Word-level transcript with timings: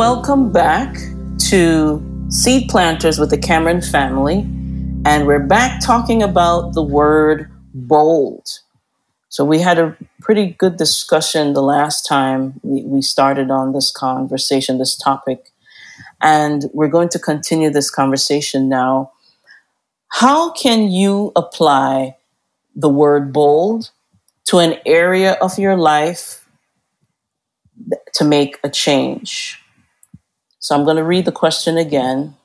welcome 0.00 0.50
back 0.50 0.96
to 1.36 2.02
Seed 2.30 2.70
Planters 2.70 3.18
with 3.18 3.28
the 3.28 3.36
Cameron 3.36 3.82
family. 3.82 4.38
And 5.04 5.26
we're 5.26 5.46
back 5.46 5.84
talking 5.84 6.22
about 6.22 6.72
the 6.72 6.82
word 6.82 7.50
bold. 7.74 8.48
So 9.28 9.44
we 9.44 9.58
had 9.58 9.78
a 9.78 9.94
pretty 10.22 10.52
good 10.52 10.78
discussion 10.78 11.52
the 11.52 11.62
last 11.62 12.06
time 12.06 12.58
we, 12.62 13.02
started 13.02 13.50
on 13.50 13.74
this 13.74 13.90
conversation, 13.90 14.78
this 14.78 14.96
topic. 14.96 15.52
And 16.22 16.70
we're 16.72 16.88
going 16.88 17.10
to 17.10 17.18
continue 17.18 17.68
this 17.68 17.90
conversation 17.90 18.70
now. 18.70 19.12
How 20.08 20.50
can 20.52 20.90
you 20.90 21.30
apply 21.36 22.16
the 22.74 22.88
word 22.88 23.34
bold 23.34 23.90
to 24.44 24.60
an 24.60 24.78
area 24.86 25.32
of 25.42 25.58
your 25.58 25.76
life 25.76 26.48
to 28.14 28.24
make 28.24 28.58
a 28.64 28.70
change? 28.70 29.59
So 30.60 30.74
I'm 30.74 30.84
going 30.84 30.98
to 30.98 31.04
read 31.04 31.24
the 31.24 31.32
question 31.32 31.76
again. 31.78 32.36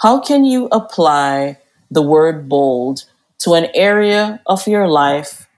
How 0.00 0.20
can 0.20 0.44
you 0.44 0.66
apply 0.72 1.58
the 1.90 2.02
word 2.02 2.48
bold 2.48 3.04
to 3.38 3.54
an 3.54 3.68
area 3.74 4.42
of 4.46 4.66
your 4.66 4.88
life 4.88 5.48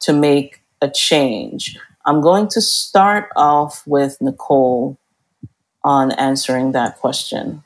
to 0.00 0.12
make 0.12 0.60
a 0.82 0.90
change? 0.90 1.78
I'm 2.04 2.20
going 2.20 2.48
to 2.48 2.60
start 2.60 3.30
off 3.34 3.82
with 3.86 4.18
Nicole 4.20 4.98
on 5.82 6.12
answering 6.12 6.72
that 6.72 6.98
question. 6.98 7.64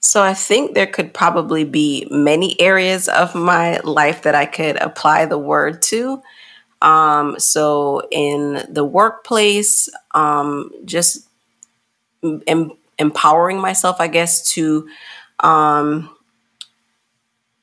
So 0.00 0.22
I 0.22 0.32
think 0.32 0.74
there 0.74 0.86
could 0.86 1.12
probably 1.12 1.64
be 1.64 2.08
many 2.10 2.58
areas 2.58 3.06
of 3.06 3.34
my 3.34 3.80
life 3.80 4.22
that 4.22 4.34
I 4.34 4.46
could 4.46 4.76
apply 4.80 5.26
the 5.26 5.38
word 5.38 5.82
to. 5.82 6.22
Um, 6.82 7.38
so 7.38 8.08
in 8.10 8.64
the 8.68 8.84
workplace, 8.84 9.88
um, 10.14 10.70
just 10.84 11.28
em- 12.46 12.72
empowering 12.98 13.60
myself, 13.60 13.96
I 14.00 14.08
guess, 14.08 14.52
to 14.54 14.88
um, 15.40 16.10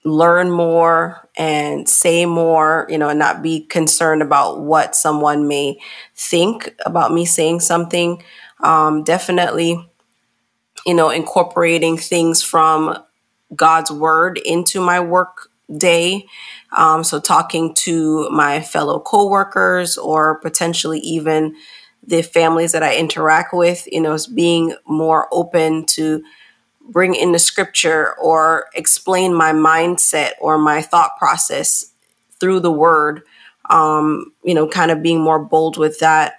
learn 0.03 0.49
more 0.49 1.27
and 1.37 1.87
say 1.87 2.25
more, 2.25 2.87
you 2.89 2.97
know, 2.97 3.09
and 3.09 3.19
not 3.19 3.41
be 3.41 3.61
concerned 3.61 4.21
about 4.21 4.61
what 4.61 4.95
someone 4.95 5.47
may 5.47 5.79
think 6.15 6.73
about 6.85 7.13
me 7.13 7.25
saying 7.25 7.59
something. 7.59 8.23
Um, 8.61 9.03
definitely, 9.03 9.89
you 10.85 10.93
know, 10.93 11.09
incorporating 11.09 11.97
things 11.97 12.41
from 12.41 12.97
God's 13.55 13.91
word 13.91 14.37
into 14.39 14.81
my 14.81 14.99
work 14.99 15.49
day. 15.75 16.25
Um, 16.75 17.03
so 17.03 17.19
talking 17.19 17.73
to 17.75 18.29
my 18.29 18.61
fellow 18.61 18.99
coworkers 18.99 19.97
or 19.97 20.39
potentially 20.39 20.99
even 20.99 21.55
the 22.05 22.21
families 22.21 22.71
that 22.71 22.83
I 22.83 22.97
interact 22.97 23.53
with, 23.53 23.87
you 23.91 24.01
know, 24.01 24.13
is 24.13 24.27
being 24.27 24.75
more 24.85 25.27
open 25.31 25.85
to 25.87 26.23
bring 26.89 27.15
in 27.15 27.33
the 27.33 27.39
scripture 27.39 28.15
or 28.15 28.67
explain 28.73 29.33
my 29.33 29.51
mindset 29.51 30.31
or 30.39 30.57
my 30.57 30.81
thought 30.81 31.17
process 31.17 31.91
through 32.39 32.61
the 32.61 32.71
word. 32.71 33.23
Um, 33.69 34.31
you 34.43 34.53
know, 34.53 34.67
kind 34.67 34.91
of 34.91 35.03
being 35.03 35.19
more 35.19 35.39
bold 35.39 35.77
with 35.77 35.99
that. 35.99 36.35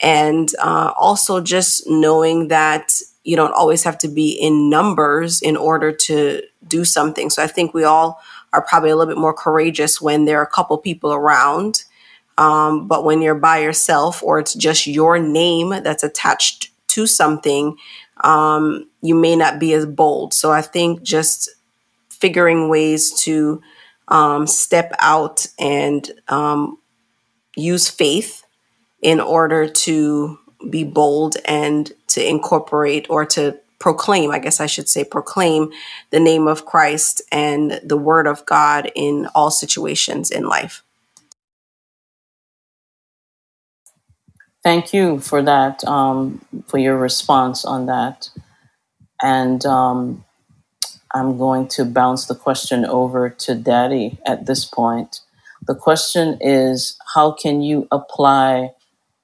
And 0.00 0.50
uh, 0.60 0.92
also 0.96 1.40
just 1.40 1.88
knowing 1.88 2.48
that 2.48 3.00
you 3.24 3.36
don't 3.36 3.52
always 3.52 3.84
have 3.84 3.98
to 3.98 4.08
be 4.08 4.30
in 4.30 4.68
numbers 4.68 5.40
in 5.40 5.56
order 5.56 5.92
to 5.92 6.42
do 6.66 6.84
something. 6.84 7.30
So 7.30 7.42
I 7.42 7.46
think 7.46 7.74
we 7.74 7.84
all 7.84 8.20
are 8.52 8.62
probably 8.62 8.90
a 8.90 8.96
little 8.96 9.12
bit 9.12 9.20
more 9.20 9.34
courageous 9.34 10.00
when 10.00 10.24
there 10.24 10.38
are 10.38 10.44
a 10.44 10.50
couple 10.50 10.76
people 10.78 11.12
around. 11.12 11.84
Um, 12.38 12.86
but 12.86 13.04
when 13.04 13.20
you're 13.20 13.34
by 13.34 13.58
yourself 13.58 14.22
or 14.22 14.38
it's 14.38 14.54
just 14.54 14.86
your 14.86 15.18
name 15.18 15.70
that's 15.70 16.04
attached 16.04 16.70
to 16.88 17.06
something, 17.06 17.76
um, 18.22 18.88
you 19.02 19.14
may 19.14 19.36
not 19.36 19.58
be 19.58 19.72
as 19.72 19.86
bold. 19.86 20.32
So 20.32 20.52
I 20.52 20.62
think 20.62 21.02
just 21.02 21.48
figuring 22.10 22.68
ways 22.68 23.12
to 23.22 23.60
um, 24.08 24.46
step 24.46 24.92
out 25.00 25.46
and 25.58 26.10
um, 26.28 26.78
use 27.56 27.88
faith 27.88 28.44
in 29.02 29.20
order 29.20 29.68
to 29.68 30.38
be 30.70 30.84
bold 30.84 31.36
and 31.44 31.92
to 32.08 32.26
incorporate 32.26 33.06
or 33.10 33.24
to 33.24 33.58
proclaim, 33.78 34.30
I 34.30 34.38
guess 34.38 34.60
I 34.60 34.66
should 34.66 34.88
say, 34.88 35.04
proclaim 35.04 35.70
the 36.10 36.20
name 36.20 36.48
of 36.48 36.66
Christ 36.66 37.22
and 37.30 37.80
the 37.84 37.96
word 37.96 38.26
of 38.26 38.44
God 38.46 38.90
in 38.94 39.28
all 39.34 39.50
situations 39.50 40.30
in 40.30 40.44
life. 40.46 40.82
Thank 44.64 44.92
you 44.92 45.20
for 45.20 45.42
that, 45.42 45.84
um, 45.84 46.44
for 46.66 46.78
your 46.78 46.98
response 46.98 47.64
on 47.64 47.86
that. 47.86 48.30
And 49.22 49.64
um, 49.64 50.24
I'm 51.14 51.38
going 51.38 51.68
to 51.68 51.84
bounce 51.84 52.26
the 52.26 52.34
question 52.34 52.84
over 52.84 53.30
to 53.30 53.54
Daddy 53.54 54.18
at 54.26 54.46
this 54.46 54.64
point. 54.64 55.20
The 55.66 55.74
question 55.74 56.38
is 56.40 56.98
How 57.14 57.32
can 57.32 57.62
you 57.62 57.88
apply 57.90 58.72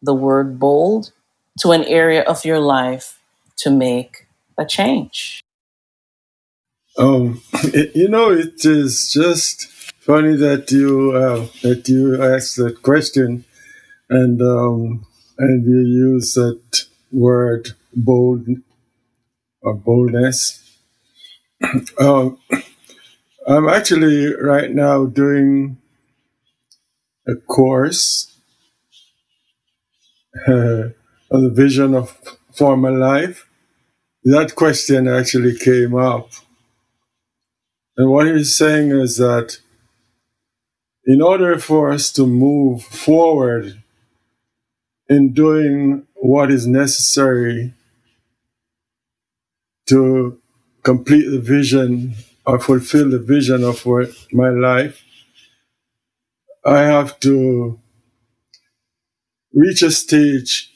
the 0.03 0.15
word 0.15 0.59
bold 0.59 1.13
to 1.61 1.73
an 1.73 1.85
area 1.85 2.23
of 2.23 2.45
your 2.45 2.61
life 2.61 3.21
to 3.59 3.71
make 3.71 4.24
a 4.59 4.65
change? 4.65 5.41
Um, 6.97 7.43
you 7.95 8.09
know, 8.09 8.31
it 8.31 8.65
is 8.65 9.13
just 9.13 9.67
funny 10.01 10.37
that 10.37 10.71
you 10.71 11.13
uh, 11.13 11.47
that 11.63 11.89
you 11.89 12.23
asked 12.23 12.57
that 12.57 12.83
question, 12.83 13.45
and 14.09 14.41
um, 14.41 15.07
and 15.39 15.67
you 15.67 15.81
use 15.81 16.35
that 16.35 16.85
word 17.11 17.71
bold 17.95 18.47
or 19.63 19.75
boldness. 19.75 20.61
um, 21.99 22.39
I'm 23.47 23.69
actually 23.69 24.35
right 24.35 24.71
now 24.71 25.07
doing 25.07 25.79
a 27.27 27.35
course 27.35 28.39
uh, 30.47 30.89
on 31.31 31.45
the 31.45 31.51
vision 31.51 31.95
of 31.95 32.19
former 32.53 32.93
life. 32.93 33.49
That 34.25 34.55
question 34.55 35.07
actually 35.07 35.55
came 35.59 35.95
up. 35.95 36.31
And 37.97 38.11
what 38.11 38.27
he's 38.27 38.57
saying 38.57 38.91
is 38.91 39.19
that 39.19 39.59
in 41.05 41.21
order 41.21 41.59
for 41.59 41.93
us 41.93 42.11
to 42.13 42.27
move 42.27 42.83
forward 42.83 43.83
in 45.11 45.35
doing 45.35 46.07
what 46.15 46.51
is 46.51 46.67
necessary 46.67 47.75
to 49.89 50.41
complete 50.83 51.29
the 51.29 51.39
vision 51.39 52.15
or 52.47 52.59
fulfill 52.59 53.11
the 53.11 53.19
vision 53.19 53.63
of 53.63 53.87
my 54.33 54.49
life, 54.49 55.05
I 56.65 56.81
have 56.81 57.21
to 57.21 57.79
reach 59.53 59.83
a 59.83 59.91
stage 59.91 60.73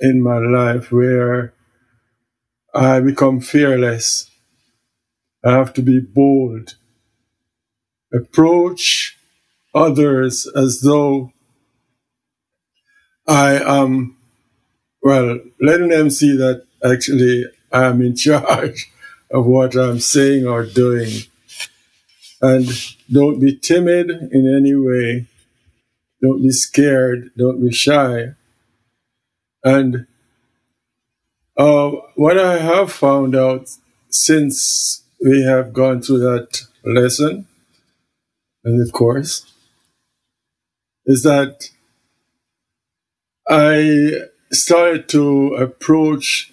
in 0.00 0.22
my 0.22 0.38
life 0.38 0.90
where 0.90 1.52
I 2.76 3.00
become 3.00 3.40
fearless 3.40 4.30
I 5.46 5.52
have 5.52 5.72
to 5.74 5.82
be 5.82 6.00
bold. 6.00 6.74
Approach 8.12 9.16
others 9.72 10.48
as 10.56 10.80
though 10.80 11.32
I 13.28 13.60
am, 13.60 14.16
well, 15.02 15.38
letting 15.60 15.88
them 15.88 16.10
see 16.10 16.36
that 16.36 16.66
actually 16.84 17.44
I 17.72 17.84
am 17.84 18.02
in 18.02 18.16
charge 18.26 18.90
of 19.30 19.46
what 19.46 19.76
I'm 19.76 20.00
saying 20.00 20.48
or 20.48 20.66
doing. 20.66 21.12
And 22.42 22.68
don't 23.10 23.38
be 23.38 23.56
timid 23.56 24.10
in 24.10 24.52
any 24.52 24.74
way. 24.74 25.26
Don't 26.20 26.42
be 26.42 26.50
scared. 26.50 27.30
Don't 27.36 27.60
be 27.60 27.72
shy. 27.72 28.34
And 29.62 30.08
uh, 31.56 31.90
what 32.14 32.38
I 32.38 32.58
have 32.58 32.92
found 32.92 33.34
out 33.34 33.68
since 34.10 35.02
we 35.24 35.42
have 35.44 35.72
gone 35.72 36.02
through 36.02 36.18
that 36.18 36.62
lesson 36.84 37.46
and 38.64 38.84
the 38.84 38.90
course 38.90 39.46
is 41.06 41.22
that 41.22 41.70
I 43.48 44.22
started 44.50 45.08
to 45.10 45.54
approach 45.54 46.52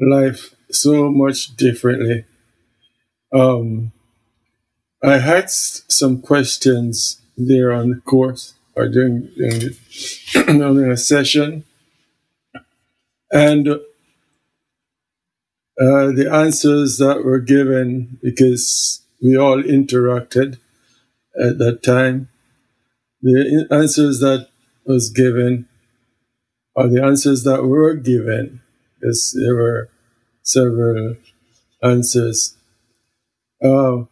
life 0.00 0.54
so 0.70 1.10
much 1.10 1.56
differently. 1.56 2.24
Um, 3.32 3.92
I 5.04 5.18
had 5.18 5.50
some 5.50 6.22
questions 6.22 7.20
there 7.36 7.72
on 7.72 7.90
the 7.90 8.00
course 8.00 8.54
or 8.74 8.88
during, 8.88 9.28
during, 9.36 9.76
during 10.32 10.90
a 10.90 10.96
session, 10.96 11.64
and 13.32 13.68
uh, 13.68 13.78
the 15.78 16.28
answers 16.32 16.98
that 16.98 17.24
were 17.24 17.40
given 17.40 18.18
because 18.22 19.02
we 19.22 19.36
all 19.36 19.62
interacted 19.62 20.58
at 21.40 21.58
that 21.58 21.82
time. 21.82 22.28
The 23.22 23.66
answers 23.70 24.20
that 24.20 24.48
was 24.84 25.10
given 25.10 25.68
or 26.78 26.86
the 26.86 27.02
answers 27.02 27.42
that 27.42 27.64
were 27.64 27.94
given, 27.94 28.60
because 28.94 29.36
there 29.36 29.56
were 29.56 29.88
several 30.42 31.16
answers, 31.82 32.56
uh, 33.62 34.04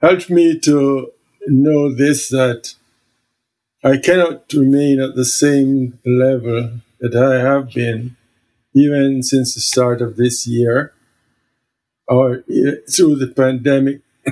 helped 0.00 0.30
me 0.30 0.60
to 0.60 1.10
know 1.48 1.92
this 1.92 2.28
that 2.28 2.74
I 3.82 3.96
cannot 3.96 4.52
remain 4.52 5.00
at 5.00 5.16
the 5.16 5.24
same 5.24 5.98
level 6.06 6.80
that 7.00 7.16
I 7.16 7.40
have 7.40 7.74
been 7.74 8.16
even 8.78 9.22
since 9.22 9.54
the 9.54 9.60
start 9.60 10.00
of 10.00 10.16
this 10.16 10.46
year 10.46 10.92
or 12.06 12.44
through 12.90 13.16
the 13.16 13.32
pandemic 13.34 14.00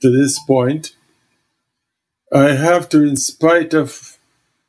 to 0.00 0.10
this 0.10 0.38
point. 0.46 0.94
I 2.32 2.52
have 2.52 2.88
to, 2.90 3.02
in 3.02 3.16
spite 3.16 3.74
of 3.74 4.18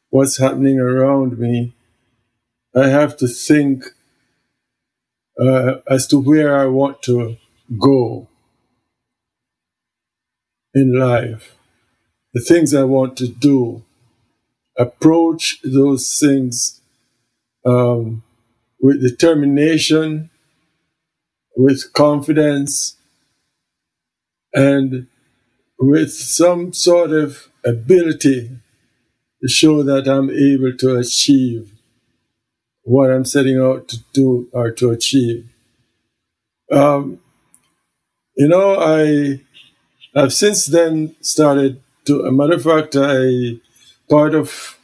what's 0.10 0.38
happening 0.38 0.80
around 0.80 1.38
me, 1.38 1.74
I 2.76 2.88
have 2.88 3.16
to 3.18 3.28
think 3.28 3.86
uh, 5.40 5.76
as 5.88 6.08
to 6.08 6.20
where 6.20 6.58
I 6.58 6.66
want 6.66 7.02
to 7.04 7.38
go 7.80 8.28
in 10.74 10.98
life, 10.98 11.56
the 12.34 12.42
things 12.42 12.74
I 12.74 12.84
want 12.84 13.16
to 13.18 13.28
do, 13.28 13.84
approach 14.76 15.60
those 15.64 16.20
things 16.20 16.82
um, 17.64 18.24
with 18.84 19.02
determination, 19.02 20.30
with 21.56 21.94
confidence, 21.94 22.98
and 24.54 25.08
with 25.80 26.12
some 26.12 26.74
sort 26.74 27.12
of 27.12 27.48
ability 27.66 28.52
to 29.42 29.48
show 29.48 29.84
that 29.84 30.06
I'm 30.06 30.30
able 30.30 30.76
to 30.78 30.98
achieve 30.98 31.72
what 32.84 33.10
I'm 33.10 33.24
setting 33.24 33.58
out 33.58 33.88
to 33.88 34.00
do 34.12 34.50
or 34.52 34.70
to 34.72 34.92
achieve. 34.92 35.48
Um, 36.70 37.20
you 38.36 38.50
know, 38.50 38.76
I 38.78 39.40
have 40.14 40.34
since 40.34 40.66
then 40.66 41.16
started 41.22 41.82
to, 42.06 42.26
a 42.26 42.34
matter 42.34 42.56
of 42.56 42.64
fact, 42.64 42.98
I, 43.00 43.62
part 44.10 44.36
of, 44.36 44.78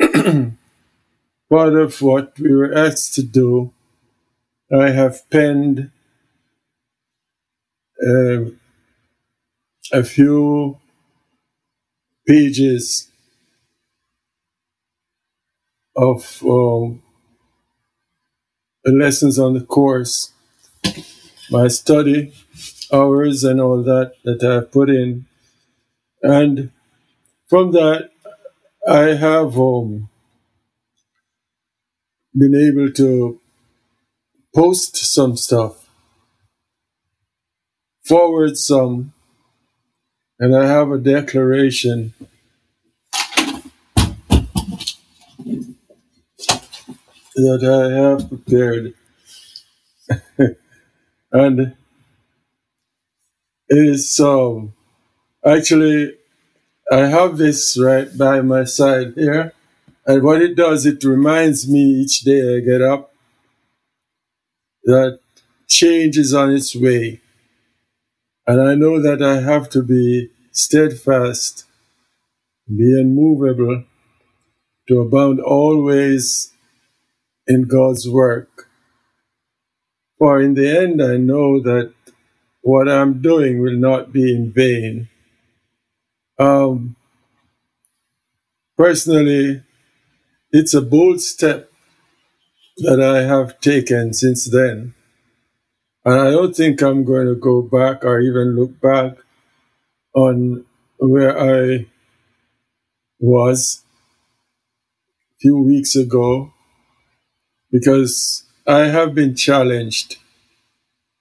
part 1.52 1.74
of 1.74 2.00
what 2.00 2.32
we 2.40 2.50
were 2.54 2.72
asked 2.72 3.12
to 3.14 3.22
do, 3.22 3.74
I 4.72 4.88
have 4.88 5.28
penned 5.28 5.90
uh, 8.02 8.44
a 9.92 10.02
few 10.02 10.78
pages 12.26 13.10
of 15.94 16.42
um, 16.42 17.02
lessons 18.86 19.38
on 19.38 19.52
the 19.52 19.60
course, 19.60 20.32
my 21.50 21.68
study 21.68 22.32
hours 22.90 23.44
and 23.44 23.60
all 23.60 23.82
that 23.82 24.14
that 24.24 24.42
I've 24.42 24.72
put 24.72 24.88
in. 24.88 25.26
And 26.22 26.70
from 27.48 27.72
that, 27.72 28.10
I 28.88 29.14
have 29.14 29.58
um, 29.58 30.08
been 32.36 32.54
able 32.54 32.90
to 32.92 33.40
post 34.54 34.96
some 34.96 35.36
stuff, 35.36 35.88
forward 38.04 38.56
some, 38.56 39.12
and 40.38 40.56
I 40.56 40.66
have 40.66 40.90
a 40.90 40.98
declaration 40.98 42.14
that 47.34 47.64
I 47.64 47.92
have 47.98 48.28
prepared. 48.28 48.94
and 51.32 51.76
it's 53.68 54.20
um, 54.20 54.74
actually, 55.44 56.14
I 56.90 57.06
have 57.06 57.38
this 57.38 57.78
right 57.78 58.16
by 58.16 58.40
my 58.42 58.64
side 58.64 59.14
here. 59.14 59.54
And 60.06 60.22
what 60.22 60.42
it 60.42 60.56
does, 60.56 60.84
it 60.84 61.04
reminds 61.04 61.68
me 61.68 61.80
each 61.80 62.20
day 62.20 62.56
I 62.56 62.60
get 62.60 62.82
up 62.82 63.12
that 64.84 65.20
change 65.68 66.18
is 66.18 66.34
on 66.34 66.52
its 66.52 66.74
way. 66.74 67.20
And 68.46 68.60
I 68.60 68.74
know 68.74 69.00
that 69.00 69.22
I 69.22 69.40
have 69.40 69.68
to 69.70 69.82
be 69.82 70.30
steadfast, 70.50 71.64
be 72.66 72.98
unmovable, 72.98 73.84
to 74.88 75.00
abound 75.00 75.40
always 75.40 76.52
in 77.46 77.62
God's 77.62 78.08
work. 78.08 78.68
For 80.18 80.40
in 80.40 80.54
the 80.54 80.68
end, 80.68 81.00
I 81.00 81.16
know 81.16 81.60
that 81.60 81.94
what 82.62 82.88
I'm 82.88 83.22
doing 83.22 83.60
will 83.60 83.76
not 83.76 84.12
be 84.12 84.34
in 84.34 84.52
vain. 84.52 85.08
Um, 86.38 86.96
personally, 88.76 89.62
it's 90.52 90.74
a 90.74 90.82
bold 90.82 91.20
step 91.20 91.70
that 92.78 93.00
I 93.00 93.22
have 93.22 93.60
taken 93.60 94.12
since 94.12 94.50
then. 94.50 94.94
And 96.04 96.20
I 96.20 96.30
don't 96.30 96.54
think 96.54 96.82
I'm 96.82 97.04
going 97.04 97.26
to 97.26 97.34
go 97.34 97.62
back 97.62 98.04
or 98.04 98.20
even 98.20 98.56
look 98.56 98.80
back 98.80 99.18
on 100.14 100.64
where 100.98 101.38
I 101.38 101.86
was 103.20 103.82
a 105.24 105.38
few 105.40 105.58
weeks 105.58 105.96
ago 105.96 106.52
because 107.70 108.44
I 108.66 108.86
have 108.86 109.14
been 109.14 109.34
challenged 109.36 110.18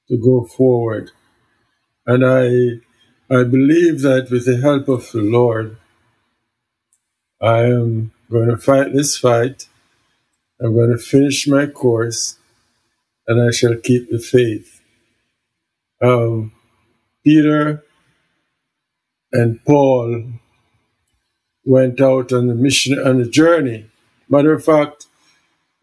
to 0.09 0.17
go 0.17 0.45
forward. 0.45 1.11
And 2.05 2.25
I, 2.25 2.81
I 3.33 3.43
believe 3.43 4.01
that 4.01 4.29
with 4.31 4.45
the 4.45 4.57
help 4.57 4.89
of 4.89 5.11
the 5.11 5.21
Lord, 5.21 5.77
I 7.41 7.59
am 7.65 8.11
going 8.31 8.49
to 8.49 8.57
fight 8.57 8.93
this 8.93 9.17
fight. 9.17 9.67
I'm 10.61 10.73
going 10.73 10.91
to 10.91 10.97
finish 10.97 11.47
my 11.47 11.67
course 11.67 12.37
and 13.27 13.41
I 13.41 13.51
shall 13.51 13.75
keep 13.75 14.09
the 14.09 14.19
faith. 14.19 14.81
Um, 16.01 16.53
Peter 17.23 17.83
and 19.31 19.63
Paul 19.65 20.23
went 21.63 22.01
out 22.01 22.31
on 22.31 22.47
the 22.47 22.55
mission 22.55 22.97
on 22.97 23.21
a 23.21 23.25
journey. 23.25 23.85
Matter 24.29 24.53
of 24.53 24.63
fact, 24.63 25.05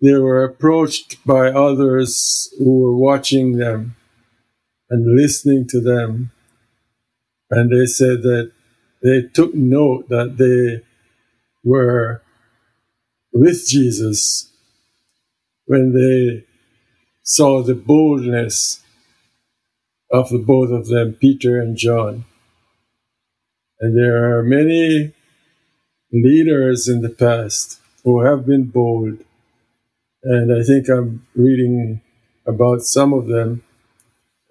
they 0.01 0.15
were 0.15 0.45
approached 0.45 1.25
by 1.27 1.49
others 1.49 2.53
who 2.59 2.81
were 2.81 2.97
watching 2.97 3.59
them 3.59 3.97
and 4.91 5.17
listening 5.17 5.67
to 5.69 5.81
them. 5.81 6.31
And 7.51 7.71
they 7.71 7.87
said 7.87 8.23
that 8.23 8.53
they 9.03 9.23
took 9.23 9.55
note 9.55 10.09
that 10.09 10.37
they 10.39 10.85
were 11.65 12.23
with 13.33 13.67
Jesus 13.67 14.51
when 15.67 15.93
they 15.93 16.45
saw 17.23 17.63
the 17.63 17.75
boldness 17.75 18.83
of 20.11 20.31
the 20.31 20.39
both 20.39 20.71
of 20.71 20.89
them, 20.89 21.13
Peter 21.13 21.61
and 21.61 21.77
John. 21.77 22.25
And 23.81 23.97
there 23.97 24.39
are 24.39 24.43
many 24.43 25.13
leaders 26.13 26.89
in 26.89 27.03
the 27.03 27.11
past 27.11 27.81
who 28.05 28.23
have 28.25 28.47
been 28.47 28.65
bold 28.65 29.19
and 30.23 30.53
I 30.53 30.65
think 30.65 30.89
I'm 30.89 31.27
reading 31.35 32.01
about 32.47 32.83
some 32.83 33.13
of 33.13 33.29
them 33.29 33.63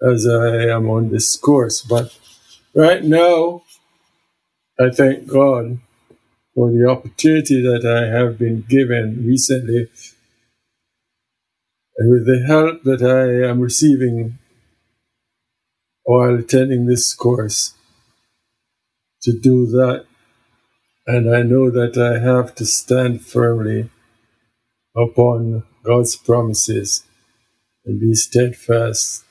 as 0.02 0.26
I 0.26 0.68
am 0.68 0.88
on 0.88 1.10
this 1.10 1.36
course. 1.36 1.82
But 1.82 2.16
right 2.74 3.04
now, 3.04 3.62
I 4.80 4.90
thank 4.90 5.26
God 5.26 5.78
for 6.58 6.72
the 6.72 6.84
opportunity 6.88 7.62
that 7.62 7.86
I 7.86 8.10
have 8.18 8.36
been 8.36 8.64
given 8.68 9.24
recently 9.24 9.86
and 11.96 12.10
with 12.10 12.26
the 12.26 12.44
help 12.48 12.82
that 12.82 13.00
I 13.00 13.48
am 13.48 13.60
receiving 13.60 14.38
while 16.02 16.34
attending 16.34 16.86
this 16.86 17.14
course 17.14 17.74
to 19.22 19.38
do 19.38 19.66
that. 19.66 20.06
And 21.06 21.32
I 21.32 21.42
know 21.42 21.70
that 21.70 21.96
I 21.96 22.18
have 22.18 22.56
to 22.56 22.66
stand 22.66 23.24
firmly 23.24 23.90
upon 24.96 25.62
God's 25.84 26.16
promises 26.16 27.04
and 27.86 28.00
be 28.00 28.14
steadfast 28.14 29.22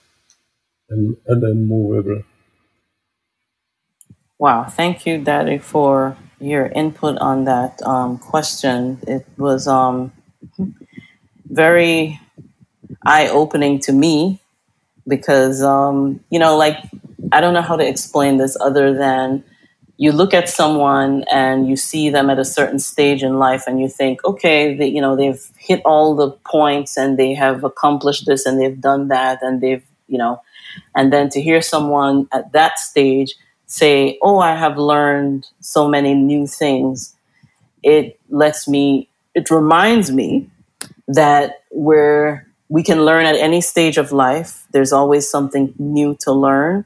and, 0.89 1.17
and 1.27 1.43
unmovable. 1.43 2.23
Wow, 4.39 4.63
thank 4.63 5.05
you, 5.05 5.17
Daddy, 5.17 5.57
for 5.57 6.15
your 6.39 6.67
input 6.67 7.17
on 7.19 7.45
that 7.45 7.81
um, 7.83 8.17
question. 8.17 8.99
It 9.07 9.25
was 9.37 9.67
um, 9.67 10.11
very 11.45 12.19
eye 13.05 13.27
opening 13.27 13.79
to 13.81 13.91
me 13.91 14.41
because, 15.07 15.63
um, 15.63 16.19
you 16.29 16.39
know, 16.39 16.57
like, 16.57 16.77
I 17.31 17.41
don't 17.41 17.53
know 17.53 17.61
how 17.61 17.75
to 17.75 17.87
explain 17.87 18.37
this 18.37 18.57
other 18.59 18.93
than 18.93 19.43
you 19.97 20.11
look 20.11 20.33
at 20.33 20.47
someone 20.47 21.23
and 21.31 21.67
you 21.67 21.75
see 21.75 22.09
them 22.09 22.29
at 22.29 22.37
a 22.37 22.45
certain 22.45 22.79
stage 22.79 23.23
in 23.23 23.39
life 23.39 23.63
and 23.67 23.81
you 23.81 23.89
think 23.89 24.23
okay 24.23 24.75
they, 24.75 24.87
you 24.87 25.01
know 25.01 25.15
they've 25.15 25.49
hit 25.57 25.81
all 25.83 26.15
the 26.15 26.31
points 26.45 26.97
and 26.97 27.17
they 27.17 27.33
have 27.33 27.63
accomplished 27.63 28.25
this 28.27 28.45
and 28.45 28.61
they've 28.61 28.79
done 28.79 29.07
that 29.07 29.41
and 29.41 29.59
they've 29.59 29.83
you 30.07 30.17
know 30.17 30.39
and 30.95 31.11
then 31.11 31.29
to 31.29 31.41
hear 31.41 31.61
someone 31.61 32.27
at 32.31 32.51
that 32.51 32.79
stage 32.79 33.35
say 33.67 34.17
oh 34.23 34.39
i 34.39 34.55
have 34.55 34.77
learned 34.77 35.47
so 35.61 35.87
many 35.87 36.13
new 36.13 36.47
things 36.47 37.15
it 37.83 38.19
lets 38.29 38.67
me 38.67 39.09
it 39.35 39.51
reminds 39.51 40.11
me 40.11 40.49
that 41.07 41.63
where 41.71 42.47
we 42.69 42.83
can 42.83 43.05
learn 43.05 43.25
at 43.25 43.35
any 43.35 43.61
stage 43.61 43.97
of 43.97 44.11
life 44.11 44.65
there's 44.71 44.93
always 44.93 45.29
something 45.29 45.73
new 45.79 46.15
to 46.19 46.31
learn 46.31 46.85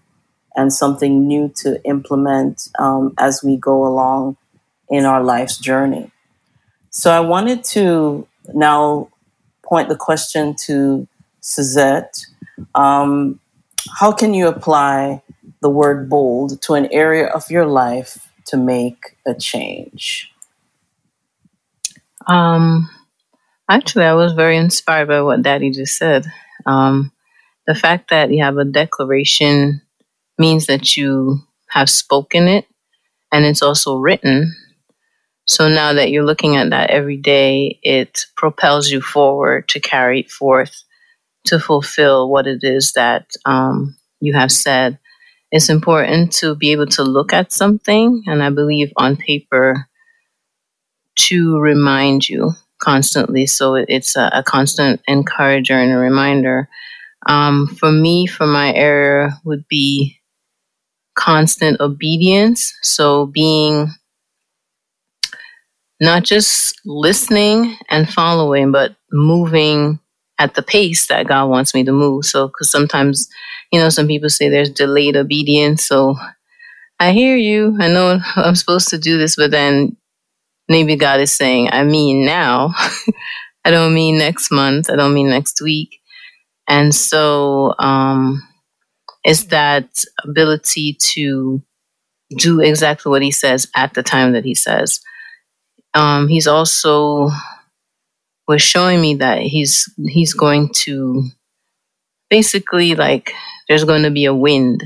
and 0.55 0.73
something 0.73 1.27
new 1.27 1.49
to 1.49 1.83
implement 1.85 2.69
um, 2.79 3.13
as 3.17 3.43
we 3.43 3.57
go 3.57 3.85
along 3.85 4.37
in 4.89 5.05
our 5.05 5.23
life's 5.23 5.57
journey. 5.57 6.11
So 6.89 7.11
I 7.11 7.21
wanted 7.21 7.63
to 7.65 8.27
now 8.53 9.09
point 9.63 9.87
the 9.87 9.95
question 9.95 10.55
to 10.65 11.07
Suzette. 11.39 12.25
Um, 12.75 13.39
how 13.99 14.11
can 14.11 14.33
you 14.33 14.47
apply 14.47 15.21
the 15.61 15.69
word 15.69 16.09
bold 16.09 16.61
to 16.63 16.73
an 16.73 16.87
area 16.91 17.27
of 17.27 17.49
your 17.51 17.65
life 17.65 18.29
to 18.47 18.57
make 18.57 19.17
a 19.25 19.33
change? 19.33 20.31
Um, 22.27 22.89
actually, 23.69 24.05
I 24.05 24.13
was 24.13 24.33
very 24.33 24.57
inspired 24.57 25.07
by 25.07 25.21
what 25.21 25.41
Daddy 25.41 25.71
just 25.71 25.97
said. 25.97 26.25
Um, 26.65 27.11
the 27.67 27.75
fact 27.75 28.09
that 28.09 28.31
you 28.31 28.43
have 28.43 28.57
a 28.57 28.65
declaration 28.65 29.81
means 30.37 30.67
that 30.67 30.97
you 30.97 31.39
have 31.69 31.89
spoken 31.89 32.47
it 32.47 32.65
and 33.31 33.45
it's 33.45 33.61
also 33.61 33.97
written. 33.97 34.55
So 35.45 35.69
now 35.69 35.93
that 35.93 36.11
you're 36.11 36.25
looking 36.25 36.55
at 36.55 36.69
that 36.69 36.89
every 36.91 37.17
day, 37.17 37.79
it 37.83 38.25
propels 38.35 38.89
you 38.89 39.01
forward 39.01 39.67
to 39.69 39.79
carry 39.79 40.21
it 40.21 40.31
forth 40.31 40.83
to 41.45 41.59
fulfill 41.59 42.29
what 42.29 42.47
it 42.47 42.63
is 42.63 42.93
that 42.93 43.31
um, 43.45 43.95
you 44.19 44.33
have 44.33 44.51
said. 44.51 44.99
It's 45.51 45.69
important 45.69 46.31
to 46.33 46.55
be 46.55 46.71
able 46.71 46.87
to 46.87 47.03
look 47.03 47.33
at 47.33 47.51
something, 47.51 48.23
and 48.27 48.41
I 48.43 48.49
believe 48.49 48.91
on 48.97 49.17
paper 49.17 49.87
to 51.15 51.59
remind 51.59 52.27
you 52.27 52.51
constantly. 52.81 53.45
So 53.45 53.75
it's 53.75 54.15
a, 54.15 54.29
a 54.33 54.43
constant 54.43 55.01
encourager 55.07 55.73
and 55.77 55.91
a 55.91 55.97
reminder. 55.97 56.69
Um, 57.27 57.67
for 57.67 57.91
me, 57.91 58.27
for 58.27 58.47
my 58.47 58.73
area, 58.73 59.31
would 59.45 59.67
be 59.67 60.17
constant 61.15 61.79
obedience. 61.79 62.73
So 62.81 63.25
being 63.27 63.89
not 65.99 66.23
just 66.23 66.79
listening 66.85 67.77
and 67.89 68.09
following, 68.09 68.71
but 68.71 68.95
moving 69.11 69.99
at 70.41 70.55
the 70.55 70.63
pace 70.63 71.05
that 71.05 71.27
God 71.27 71.49
wants 71.49 71.75
me 71.75 71.83
to 71.83 71.91
move. 71.91 72.25
So, 72.25 72.47
because 72.47 72.71
sometimes, 72.71 73.29
you 73.71 73.79
know, 73.79 73.89
some 73.89 74.07
people 74.07 74.27
say 74.27 74.49
there's 74.49 74.71
delayed 74.71 75.15
obedience. 75.15 75.85
So 75.85 76.15
I 76.99 77.11
hear 77.11 77.37
you. 77.37 77.77
I 77.79 77.87
know 77.87 78.19
I'm 78.35 78.55
supposed 78.55 78.89
to 78.89 78.97
do 78.97 79.19
this, 79.19 79.35
but 79.35 79.51
then 79.51 79.95
maybe 80.67 80.95
God 80.95 81.19
is 81.19 81.31
saying, 81.31 81.69
I 81.71 81.83
mean 81.83 82.25
now. 82.25 82.73
I 83.65 83.69
don't 83.69 83.93
mean 83.93 84.17
next 84.17 84.51
month. 84.51 84.89
I 84.89 84.95
don't 84.95 85.13
mean 85.13 85.29
next 85.29 85.61
week. 85.61 85.99
And 86.67 86.95
so, 86.95 87.75
um, 87.77 88.41
is 89.23 89.47
that 89.47 90.03
ability 90.23 90.97
to 91.13 91.61
do 92.35 92.61
exactly 92.61 93.11
what 93.11 93.21
he 93.21 93.29
says 93.29 93.67
at 93.75 93.93
the 93.93 94.01
time 94.01 94.31
that 94.31 94.45
he 94.45 94.55
says. 94.55 95.01
Um, 95.93 96.27
he's 96.27 96.47
also 96.47 97.29
was 98.47 98.61
showing 98.61 99.01
me 99.01 99.15
that 99.15 99.41
he's 99.41 99.89
he's 100.07 100.33
going 100.33 100.69
to 100.73 101.23
basically 102.29 102.95
like 102.95 103.33
there's 103.67 103.83
going 103.85 104.03
to 104.03 104.11
be 104.11 104.25
a 104.25 104.35
wind, 104.35 104.83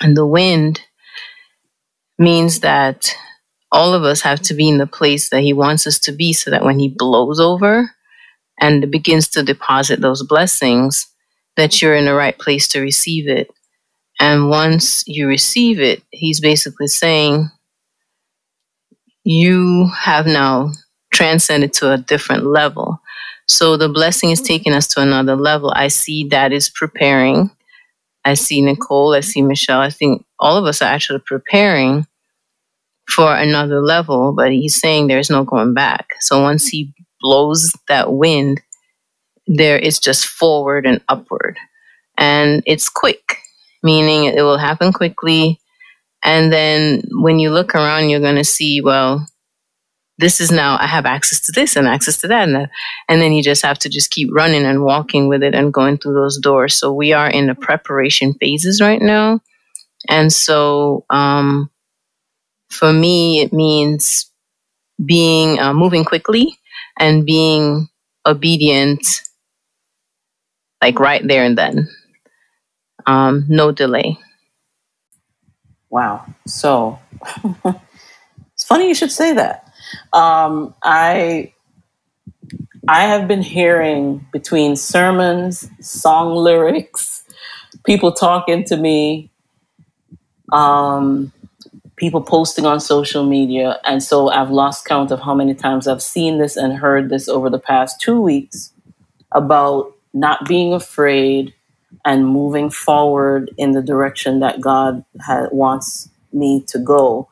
and 0.00 0.16
the 0.16 0.26
wind 0.26 0.80
means 2.18 2.60
that 2.60 3.14
all 3.72 3.92
of 3.92 4.04
us 4.04 4.22
have 4.22 4.40
to 4.40 4.54
be 4.54 4.68
in 4.68 4.78
the 4.78 4.86
place 4.86 5.30
that 5.30 5.42
he 5.42 5.52
wants 5.52 5.86
us 5.86 5.98
to 6.00 6.12
be, 6.12 6.32
so 6.32 6.50
that 6.50 6.64
when 6.64 6.78
he 6.78 6.94
blows 6.96 7.40
over 7.40 7.90
and 8.58 8.90
begins 8.90 9.28
to 9.28 9.42
deposit 9.42 10.00
those 10.00 10.22
blessings 10.26 11.06
that 11.56 11.82
you're 11.82 11.94
in 11.94 12.06
the 12.06 12.14
right 12.14 12.38
place 12.38 12.68
to 12.68 12.80
receive 12.80 13.28
it. 13.28 13.50
And 14.18 14.48
once 14.48 15.04
you 15.06 15.26
receive 15.26 15.80
it, 15.80 16.02
he's 16.10 16.40
basically 16.40 16.86
saying, 16.86 17.50
you 19.24 19.90
have 19.98 20.26
now 20.26 20.70
transcended 21.16 21.72
to 21.72 21.90
a 21.92 21.98
different 21.98 22.44
level. 22.44 23.00
So 23.48 23.76
the 23.76 23.88
blessing 23.88 24.30
is 24.30 24.42
taking 24.42 24.74
us 24.74 24.86
to 24.88 25.00
another 25.00 25.34
level. 25.34 25.72
I 25.74 25.88
see 25.88 26.28
that 26.28 26.52
is 26.52 26.68
preparing. 26.68 27.50
I 28.24 28.34
see 28.34 28.60
Nicole, 28.60 29.14
I 29.14 29.20
see 29.20 29.40
Michelle. 29.40 29.80
I 29.80 29.90
think 29.90 30.24
all 30.38 30.58
of 30.58 30.66
us 30.66 30.82
are 30.82 30.92
actually 30.92 31.20
preparing 31.20 32.06
for 33.08 33.34
another 33.34 33.80
level, 33.80 34.32
but 34.32 34.52
he's 34.52 34.78
saying 34.78 35.06
there's 35.06 35.30
no 35.30 35.44
going 35.44 35.72
back. 35.72 36.14
So 36.20 36.42
once 36.42 36.66
he 36.66 36.92
blows 37.20 37.72
that 37.88 38.12
wind, 38.12 38.60
there 39.46 39.78
is 39.78 39.98
just 40.00 40.26
forward 40.26 40.86
and 40.86 41.00
upward. 41.08 41.56
And 42.18 42.62
it's 42.66 42.88
quick, 42.90 43.38
meaning 43.82 44.24
it 44.24 44.42
will 44.42 44.58
happen 44.58 44.92
quickly. 44.92 45.60
And 46.22 46.52
then 46.52 47.02
when 47.12 47.38
you 47.38 47.50
look 47.50 47.74
around, 47.74 48.10
you're 48.10 48.20
going 48.20 48.36
to 48.36 48.44
see, 48.44 48.80
well, 48.80 49.24
this 50.18 50.40
is 50.40 50.50
now, 50.50 50.78
I 50.80 50.86
have 50.86 51.06
access 51.06 51.40
to 51.40 51.52
this 51.52 51.76
and 51.76 51.86
access 51.86 52.18
to 52.18 52.28
that. 52.28 52.48
And, 52.48 52.68
and 53.08 53.20
then 53.20 53.32
you 53.32 53.42
just 53.42 53.62
have 53.62 53.78
to 53.80 53.88
just 53.88 54.10
keep 54.10 54.30
running 54.32 54.64
and 54.64 54.82
walking 54.82 55.28
with 55.28 55.42
it 55.42 55.54
and 55.54 55.72
going 55.72 55.98
through 55.98 56.14
those 56.14 56.38
doors. 56.38 56.74
So 56.74 56.92
we 56.92 57.12
are 57.12 57.28
in 57.28 57.46
the 57.46 57.54
preparation 57.54 58.34
phases 58.34 58.80
right 58.80 59.00
now. 59.00 59.40
And 60.08 60.32
so 60.32 61.04
um, 61.10 61.70
for 62.70 62.92
me, 62.92 63.40
it 63.40 63.52
means 63.52 64.30
being 65.04 65.58
uh, 65.58 65.74
moving 65.74 66.04
quickly 66.04 66.58
and 66.98 67.26
being 67.26 67.88
obedient 68.24 69.06
like 70.82 70.98
right 70.98 71.26
there 71.26 71.44
and 71.44 71.58
then. 71.58 71.88
Um, 73.06 73.44
no 73.48 73.70
delay. 73.70 74.18
Wow. 75.90 76.26
So 76.46 76.98
it's 78.54 78.64
funny 78.64 78.88
you 78.88 78.94
should 78.94 79.12
say 79.12 79.32
that. 79.34 79.66
Um, 80.12 80.74
I 80.82 81.52
I 82.88 83.04
have 83.04 83.28
been 83.28 83.42
hearing 83.42 84.26
between 84.32 84.76
sermons, 84.76 85.68
song 85.80 86.34
lyrics, 86.36 87.24
people 87.84 88.12
talking 88.12 88.64
to 88.64 88.76
me, 88.76 89.30
um, 90.52 91.32
people 91.96 92.22
posting 92.22 92.66
on 92.66 92.80
social 92.80 93.24
media, 93.26 93.80
and 93.84 94.02
so 94.02 94.28
I've 94.30 94.50
lost 94.50 94.86
count 94.86 95.10
of 95.12 95.20
how 95.20 95.34
many 95.34 95.54
times 95.54 95.88
I've 95.88 96.02
seen 96.02 96.38
this 96.38 96.56
and 96.56 96.74
heard 96.74 97.10
this 97.10 97.28
over 97.28 97.50
the 97.50 97.60
past 97.60 98.00
two 98.00 98.20
weeks 98.20 98.72
about 99.32 99.92
not 100.14 100.48
being 100.48 100.72
afraid 100.74 101.54
and 102.04 102.26
moving 102.26 102.70
forward 102.70 103.50
in 103.58 103.72
the 103.72 103.82
direction 103.82 104.40
that 104.40 104.60
God 104.60 105.04
ha- 105.22 105.48
wants 105.52 106.10
me 106.32 106.64
to 106.68 106.78
go. 106.78 107.28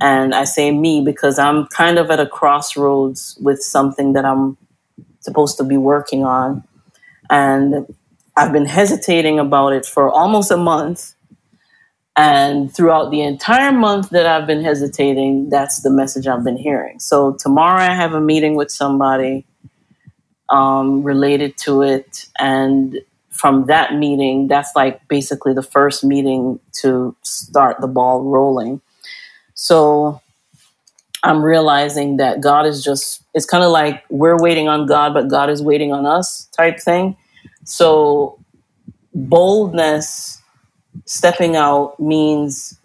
And 0.00 0.34
I 0.34 0.44
say 0.44 0.70
me 0.70 1.02
because 1.04 1.38
I'm 1.38 1.66
kind 1.66 1.98
of 1.98 2.10
at 2.10 2.20
a 2.20 2.26
crossroads 2.26 3.36
with 3.40 3.62
something 3.62 4.12
that 4.12 4.24
I'm 4.24 4.56
supposed 5.20 5.56
to 5.58 5.64
be 5.64 5.76
working 5.76 6.24
on. 6.24 6.62
And 7.30 7.94
I've 8.36 8.52
been 8.52 8.66
hesitating 8.66 9.38
about 9.38 9.72
it 9.72 9.84
for 9.84 10.08
almost 10.10 10.50
a 10.50 10.56
month. 10.56 11.14
And 12.16 12.72
throughout 12.74 13.10
the 13.10 13.20
entire 13.20 13.72
month 13.72 14.10
that 14.10 14.26
I've 14.26 14.46
been 14.46 14.62
hesitating, 14.62 15.50
that's 15.50 15.82
the 15.82 15.90
message 15.90 16.26
I've 16.26 16.44
been 16.44 16.56
hearing. 16.56 16.98
So 16.98 17.32
tomorrow 17.34 17.80
I 17.80 17.94
have 17.94 18.14
a 18.14 18.20
meeting 18.20 18.54
with 18.54 18.70
somebody 18.70 19.46
um, 20.48 21.02
related 21.02 21.56
to 21.58 21.82
it. 21.82 22.26
And 22.38 23.00
from 23.30 23.66
that 23.66 23.94
meeting, 23.94 24.48
that's 24.48 24.70
like 24.74 25.06
basically 25.08 25.54
the 25.54 25.62
first 25.62 26.02
meeting 26.02 26.58
to 26.80 27.14
start 27.22 27.80
the 27.80 27.86
ball 27.86 28.22
rolling. 28.22 28.80
So 29.60 30.20
I'm 31.24 31.42
realizing 31.42 32.18
that 32.18 32.40
God 32.40 32.64
is 32.64 32.84
just, 32.84 33.22
it's 33.34 33.44
kind 33.44 33.64
of 33.64 33.72
like 33.72 34.04
we're 34.08 34.40
waiting 34.40 34.68
on 34.68 34.86
God, 34.86 35.12
but 35.12 35.28
God 35.28 35.50
is 35.50 35.60
waiting 35.60 35.92
on 35.92 36.06
us 36.06 36.46
type 36.56 36.78
thing. 36.78 37.16
So 37.64 38.38
boldness, 39.12 40.40
stepping 41.06 41.56
out 41.56 41.98
means 41.98 42.78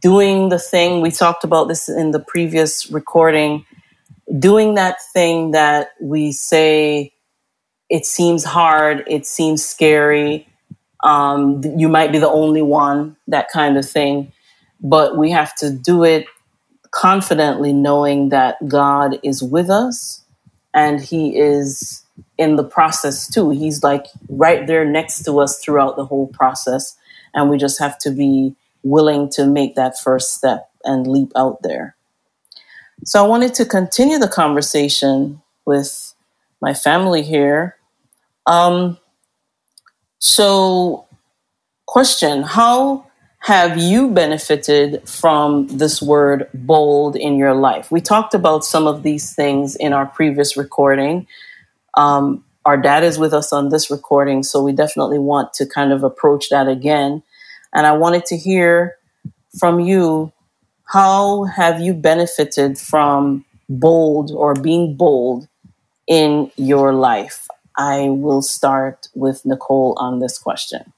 doing 0.00 0.48
the 0.48 0.58
thing. 0.58 1.02
We 1.02 1.10
talked 1.10 1.44
about 1.44 1.68
this 1.68 1.86
in 1.86 2.12
the 2.12 2.20
previous 2.20 2.90
recording 2.90 3.66
doing 4.38 4.74
that 4.74 5.02
thing 5.12 5.50
that 5.52 5.90
we 6.00 6.32
say 6.32 7.12
it 7.90 8.06
seems 8.06 8.42
hard, 8.42 9.04
it 9.06 9.26
seems 9.26 9.64
scary, 9.64 10.48
um, 11.04 11.62
you 11.76 11.88
might 11.88 12.10
be 12.10 12.18
the 12.18 12.28
only 12.28 12.62
one, 12.62 13.16
that 13.28 13.50
kind 13.50 13.76
of 13.76 13.88
thing. 13.88 14.32
But 14.80 15.16
we 15.16 15.30
have 15.30 15.54
to 15.56 15.70
do 15.70 16.04
it 16.04 16.26
confidently, 16.90 17.72
knowing 17.72 18.30
that 18.30 18.56
God 18.68 19.18
is 19.22 19.42
with 19.42 19.70
us 19.70 20.22
and 20.74 21.00
He 21.00 21.36
is 21.36 22.04
in 22.38 22.56
the 22.56 22.64
process 22.64 23.30
too. 23.30 23.50
He's 23.50 23.82
like 23.82 24.06
right 24.28 24.66
there 24.66 24.84
next 24.84 25.22
to 25.24 25.40
us 25.40 25.58
throughout 25.58 25.96
the 25.96 26.04
whole 26.04 26.28
process. 26.28 26.96
And 27.34 27.50
we 27.50 27.58
just 27.58 27.78
have 27.78 27.98
to 27.98 28.10
be 28.10 28.54
willing 28.82 29.28
to 29.30 29.46
make 29.46 29.74
that 29.74 29.98
first 29.98 30.34
step 30.34 30.70
and 30.84 31.06
leap 31.06 31.32
out 31.36 31.62
there. 31.62 31.96
So 33.04 33.22
I 33.22 33.28
wanted 33.28 33.54
to 33.54 33.64
continue 33.64 34.18
the 34.18 34.28
conversation 34.28 35.42
with 35.64 36.14
my 36.60 36.72
family 36.72 37.22
here. 37.22 37.76
Um, 38.46 38.98
so, 40.18 41.06
question 41.86 42.42
How 42.42 43.05
have 43.46 43.78
you 43.78 44.10
benefited 44.10 45.08
from 45.08 45.68
this 45.68 46.02
word 46.02 46.48
bold 46.52 47.14
in 47.14 47.36
your 47.36 47.54
life? 47.54 47.92
We 47.92 48.00
talked 48.00 48.34
about 48.34 48.64
some 48.64 48.88
of 48.88 49.04
these 49.04 49.36
things 49.36 49.76
in 49.76 49.92
our 49.92 50.04
previous 50.04 50.56
recording. 50.56 51.28
Um, 51.94 52.44
our 52.64 52.76
dad 52.76 53.04
is 53.04 53.20
with 53.20 53.32
us 53.32 53.52
on 53.52 53.68
this 53.68 53.88
recording, 53.88 54.42
so 54.42 54.64
we 54.64 54.72
definitely 54.72 55.20
want 55.20 55.54
to 55.54 55.64
kind 55.64 55.92
of 55.92 56.02
approach 56.02 56.48
that 56.48 56.66
again. 56.66 57.22
And 57.72 57.86
I 57.86 57.92
wanted 57.92 58.26
to 58.26 58.36
hear 58.36 58.96
from 59.60 59.78
you 59.78 60.32
how 60.86 61.44
have 61.44 61.80
you 61.80 61.94
benefited 61.94 62.76
from 62.76 63.44
bold 63.68 64.32
or 64.32 64.54
being 64.54 64.96
bold 64.96 65.46
in 66.08 66.50
your 66.56 66.92
life? 66.92 67.46
I 67.76 68.08
will 68.08 68.42
start 68.42 69.06
with 69.14 69.46
Nicole 69.46 69.94
on 69.98 70.18
this 70.18 70.36
question. 70.36 70.92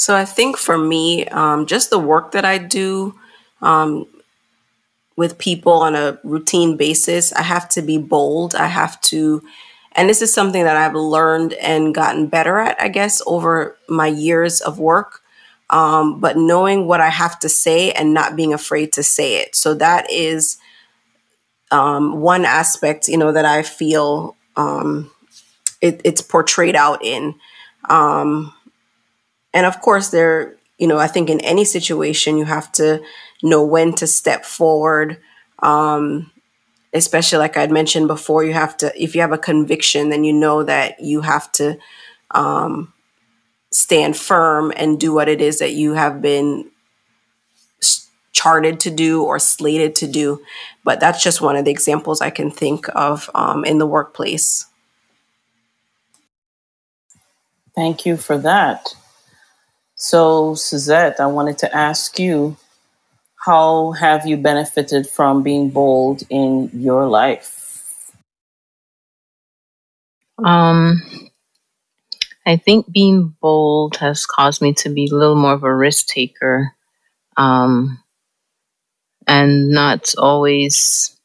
So 0.00 0.16
I 0.16 0.24
think 0.24 0.56
for 0.56 0.78
me, 0.78 1.26
um, 1.26 1.66
just 1.66 1.90
the 1.90 1.98
work 1.98 2.32
that 2.32 2.46
I 2.46 2.56
do 2.56 3.14
um, 3.60 4.06
with 5.14 5.36
people 5.36 5.74
on 5.74 5.94
a 5.94 6.18
routine 6.24 6.78
basis, 6.78 7.34
I 7.34 7.42
have 7.42 7.68
to 7.70 7.82
be 7.82 7.98
bold. 7.98 8.54
I 8.54 8.68
have 8.68 8.98
to, 9.02 9.42
and 9.92 10.08
this 10.08 10.22
is 10.22 10.32
something 10.32 10.64
that 10.64 10.78
I've 10.78 10.94
learned 10.94 11.52
and 11.52 11.94
gotten 11.94 12.28
better 12.28 12.56
at, 12.56 12.80
I 12.80 12.88
guess, 12.88 13.20
over 13.26 13.76
my 13.90 14.06
years 14.06 14.62
of 14.62 14.78
work. 14.78 15.20
Um, 15.68 16.18
but 16.18 16.38
knowing 16.38 16.86
what 16.86 17.02
I 17.02 17.10
have 17.10 17.38
to 17.40 17.50
say 17.50 17.92
and 17.92 18.14
not 18.14 18.36
being 18.36 18.54
afraid 18.54 18.94
to 18.94 19.02
say 19.02 19.36
it. 19.36 19.54
So 19.54 19.74
that 19.74 20.10
is 20.10 20.56
um, 21.70 22.22
one 22.22 22.46
aspect, 22.46 23.06
you 23.06 23.18
know, 23.18 23.32
that 23.32 23.44
I 23.44 23.62
feel 23.62 24.34
um, 24.56 25.10
it, 25.82 26.00
it's 26.06 26.22
portrayed 26.22 26.74
out 26.74 27.04
in. 27.04 27.34
Um, 27.90 28.54
and 29.52 29.66
of 29.66 29.80
course, 29.80 30.10
there, 30.10 30.56
you 30.78 30.86
know, 30.86 30.98
I 30.98 31.06
think 31.06 31.30
in 31.30 31.40
any 31.40 31.64
situation, 31.64 32.38
you 32.38 32.44
have 32.44 32.70
to 32.72 33.02
know 33.42 33.64
when 33.64 33.92
to 33.94 34.06
step 34.06 34.44
forward. 34.44 35.18
Um, 35.60 36.30
especially 36.92 37.38
like 37.38 37.56
I'd 37.56 37.70
mentioned 37.70 38.08
before, 38.08 38.44
you 38.44 38.52
have 38.52 38.76
to, 38.78 38.92
if 39.00 39.14
you 39.14 39.20
have 39.20 39.32
a 39.32 39.38
conviction, 39.38 40.10
then 40.10 40.24
you 40.24 40.32
know 40.32 40.62
that 40.64 41.00
you 41.00 41.20
have 41.20 41.50
to 41.52 41.78
um, 42.32 42.92
stand 43.70 44.16
firm 44.16 44.72
and 44.76 44.98
do 44.98 45.12
what 45.12 45.28
it 45.28 45.40
is 45.40 45.58
that 45.60 45.72
you 45.72 45.94
have 45.94 46.20
been 46.20 46.70
charted 48.32 48.80
to 48.80 48.90
do 48.90 49.22
or 49.22 49.38
slated 49.38 49.94
to 49.96 50.06
do. 50.06 50.42
But 50.84 51.00
that's 51.00 51.22
just 51.22 51.40
one 51.40 51.56
of 51.56 51.64
the 51.64 51.70
examples 51.70 52.20
I 52.20 52.30
can 52.30 52.50
think 52.50 52.86
of 52.94 53.28
um, 53.34 53.64
in 53.64 53.78
the 53.78 53.86
workplace. 53.86 54.66
Thank 57.74 58.06
you 58.06 58.16
for 58.16 58.38
that. 58.38 58.94
So, 60.00 60.56
Suzette, 60.56 61.20
I 61.20 61.26
wanted 61.26 61.58
to 61.58 61.72
ask 61.72 62.18
you 62.18 62.56
how 63.46 63.92
have 63.92 64.26
you 64.26 64.36
benefited 64.36 65.08
from 65.08 65.42
being 65.42 65.70
bold 65.70 66.22
in 66.30 66.70
your 66.74 67.06
life? 67.08 68.12
Um, 70.44 71.02
I 72.46 72.56
think 72.58 72.90
being 72.92 73.34
bold 73.40 73.96
has 73.96 74.26
caused 74.26 74.60
me 74.60 74.74
to 74.74 74.90
be 74.90 75.06
a 75.10 75.14
little 75.14 75.36
more 75.36 75.54
of 75.54 75.62
a 75.64 75.74
risk 75.74 76.06
taker 76.08 76.74
um, 77.36 78.02
and 79.26 79.70
not 79.70 80.14
always, 80.18 81.16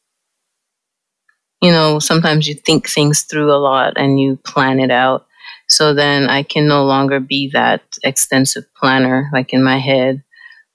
you 1.62 1.70
know, 1.70 1.98
sometimes 1.98 2.46
you 2.48 2.54
think 2.54 2.88
things 2.88 3.22
through 3.22 3.52
a 3.52 3.56
lot 3.58 3.94
and 3.96 4.20
you 4.20 4.36
plan 4.38 4.80
it 4.80 4.90
out. 4.90 5.25
So 5.68 5.94
then 5.94 6.28
I 6.28 6.42
can 6.42 6.68
no 6.68 6.84
longer 6.84 7.20
be 7.20 7.50
that 7.52 7.82
extensive 8.04 8.64
planner, 8.74 9.28
like 9.32 9.52
in 9.52 9.62
my 9.62 9.78
head 9.78 10.22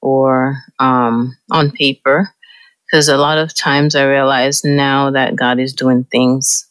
or 0.02 0.58
um, 0.80 1.38
on 1.50 1.72
paper. 1.72 2.30
Because 2.86 3.08
a 3.08 3.18
lot 3.18 3.38
of 3.38 3.56
times 3.56 3.96
I 3.96 4.04
realize 4.06 4.64
now 4.66 5.12
that 5.12 5.36
God 5.36 5.60
is 5.60 5.74
doing 5.74 6.04
things 6.04 6.68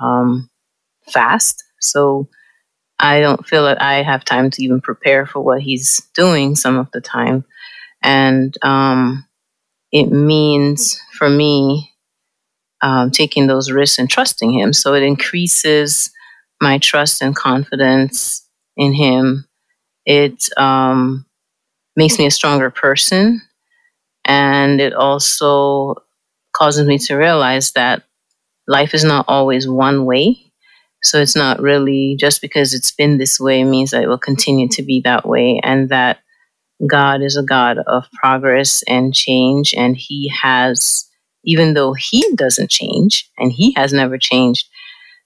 um, 0.00 0.48
fast. 1.12 1.64
So 1.80 2.28
I 2.98 3.20
don't 3.20 3.46
feel 3.46 3.64
that 3.64 3.82
I 3.82 4.02
have 4.02 4.24
time 4.24 4.50
to 4.52 4.64
even 4.64 4.80
prepare 4.80 5.26
for 5.26 5.40
what 5.40 5.60
He's 5.60 6.00
doing 6.14 6.56
some 6.56 6.78
of 6.78 6.90
the 6.92 7.00
time. 7.00 7.44
And 8.02 8.56
um, 8.62 9.26
it 9.92 10.06
means 10.06 11.00
for 11.12 11.28
me 11.28 11.92
um, 12.82 13.10
taking 13.10 13.46
those 13.46 13.70
risks 13.70 13.98
and 13.98 14.10
trusting 14.10 14.52
Him. 14.52 14.72
So 14.72 14.94
it 14.94 15.02
increases 15.02 16.10
my 16.62 16.78
trust 16.78 17.20
and 17.20 17.34
confidence 17.34 18.48
in 18.76 18.94
Him. 18.94 19.46
It 20.06 20.48
um, 20.56 21.26
makes 21.96 22.18
me 22.18 22.26
a 22.26 22.30
stronger 22.30 22.70
person. 22.70 23.42
And 24.24 24.80
it 24.80 24.94
also 24.94 25.96
causes 26.56 26.86
me 26.86 26.98
to 26.98 27.16
realize 27.16 27.72
that 27.72 28.04
life 28.68 28.94
is 28.94 29.04
not 29.04 29.24
always 29.26 29.68
one 29.68 30.06
way. 30.06 30.52
So 31.02 31.20
it's 31.20 31.34
not 31.34 31.60
really 31.60 32.16
just 32.18 32.40
because 32.40 32.74
it's 32.74 32.92
been 32.92 33.18
this 33.18 33.40
way 33.40 33.64
means 33.64 33.90
that 33.90 34.04
it 34.04 34.08
will 34.08 34.18
continue 34.18 34.68
to 34.68 34.82
be 34.84 35.00
that 35.00 35.26
way. 35.26 35.60
And 35.62 35.88
that 35.88 36.20
God 36.86 37.22
is 37.22 37.36
a 37.36 37.42
God 37.42 37.78
of 37.78 38.04
progress 38.12 38.84
and 38.84 39.12
change. 39.12 39.74
And 39.76 39.96
He 39.96 40.32
has, 40.42 41.08
even 41.44 41.74
though 41.74 41.92
He 41.92 42.24
doesn't 42.36 42.70
change 42.70 43.28
and 43.36 43.50
He 43.50 43.72
has 43.74 43.92
never 43.92 44.16
changed, 44.16 44.68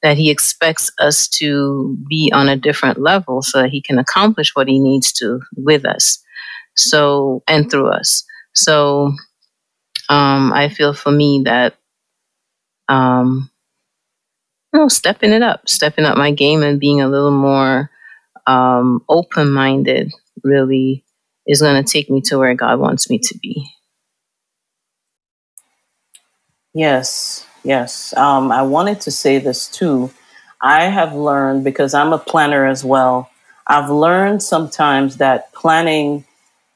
that 0.07 0.17
he 0.17 0.31
expects 0.31 0.89
us 1.01 1.27
to 1.27 1.99
be 2.09 2.31
on 2.33 2.49
a 2.49 2.55
different 2.55 2.97
level 2.97 3.43
so 3.43 3.61
that 3.61 3.71
he 3.71 3.83
can 3.83 3.99
accomplish 3.99 4.55
what 4.55 4.69
he 4.69 4.79
needs 4.79 5.13
to 5.13 5.41
with 5.57 5.85
us 5.85 6.23
so 6.77 7.43
and 7.49 7.69
through 7.69 7.89
us. 7.89 8.25
So 8.55 9.13
um, 10.09 10.53
i 10.53 10.69
feel 10.69 10.95
for 10.95 11.11
me 11.11 11.43
that 11.45 11.75
um, 12.89 13.51
you 14.73 14.79
know 14.79 14.87
stepping 14.87 15.33
it 15.33 15.43
up 15.43 15.69
stepping 15.69 16.05
up 16.05 16.17
my 16.17 16.31
game 16.31 16.63
and 16.63 16.79
being 16.79 17.01
a 17.01 17.09
little 17.09 17.33
more 17.33 17.91
um, 18.47 19.05
open-minded 19.09 20.13
really 20.45 21.05
is 21.49 21.61
going 21.61 21.85
to 21.85 21.93
take 21.93 22.09
me 22.09 22.21
to 22.21 22.39
where 22.39 22.55
god 22.55 22.79
wants 22.79 23.11
me 23.11 23.19
to 23.19 23.37
be. 23.43 23.69
Yes 26.73 27.45
Yes, 27.67 28.17
um, 28.17 28.53
I 28.53 28.63
wanted 28.63 29.01
to 29.01 29.11
say 29.11 29.39
this 29.39 29.67
too. 29.67 30.13
I 30.61 30.85
have 30.85 31.17
learned 31.17 31.65
because 31.65 31.95
I'm 31.95 32.13
a 32.13 32.19
planner 32.19 32.65
as 32.65 32.85
well. 32.85 33.29
I've 33.67 33.91
learned 33.91 34.41
sometimes 34.41 35.17
that 35.17 35.53
planning 35.53 36.25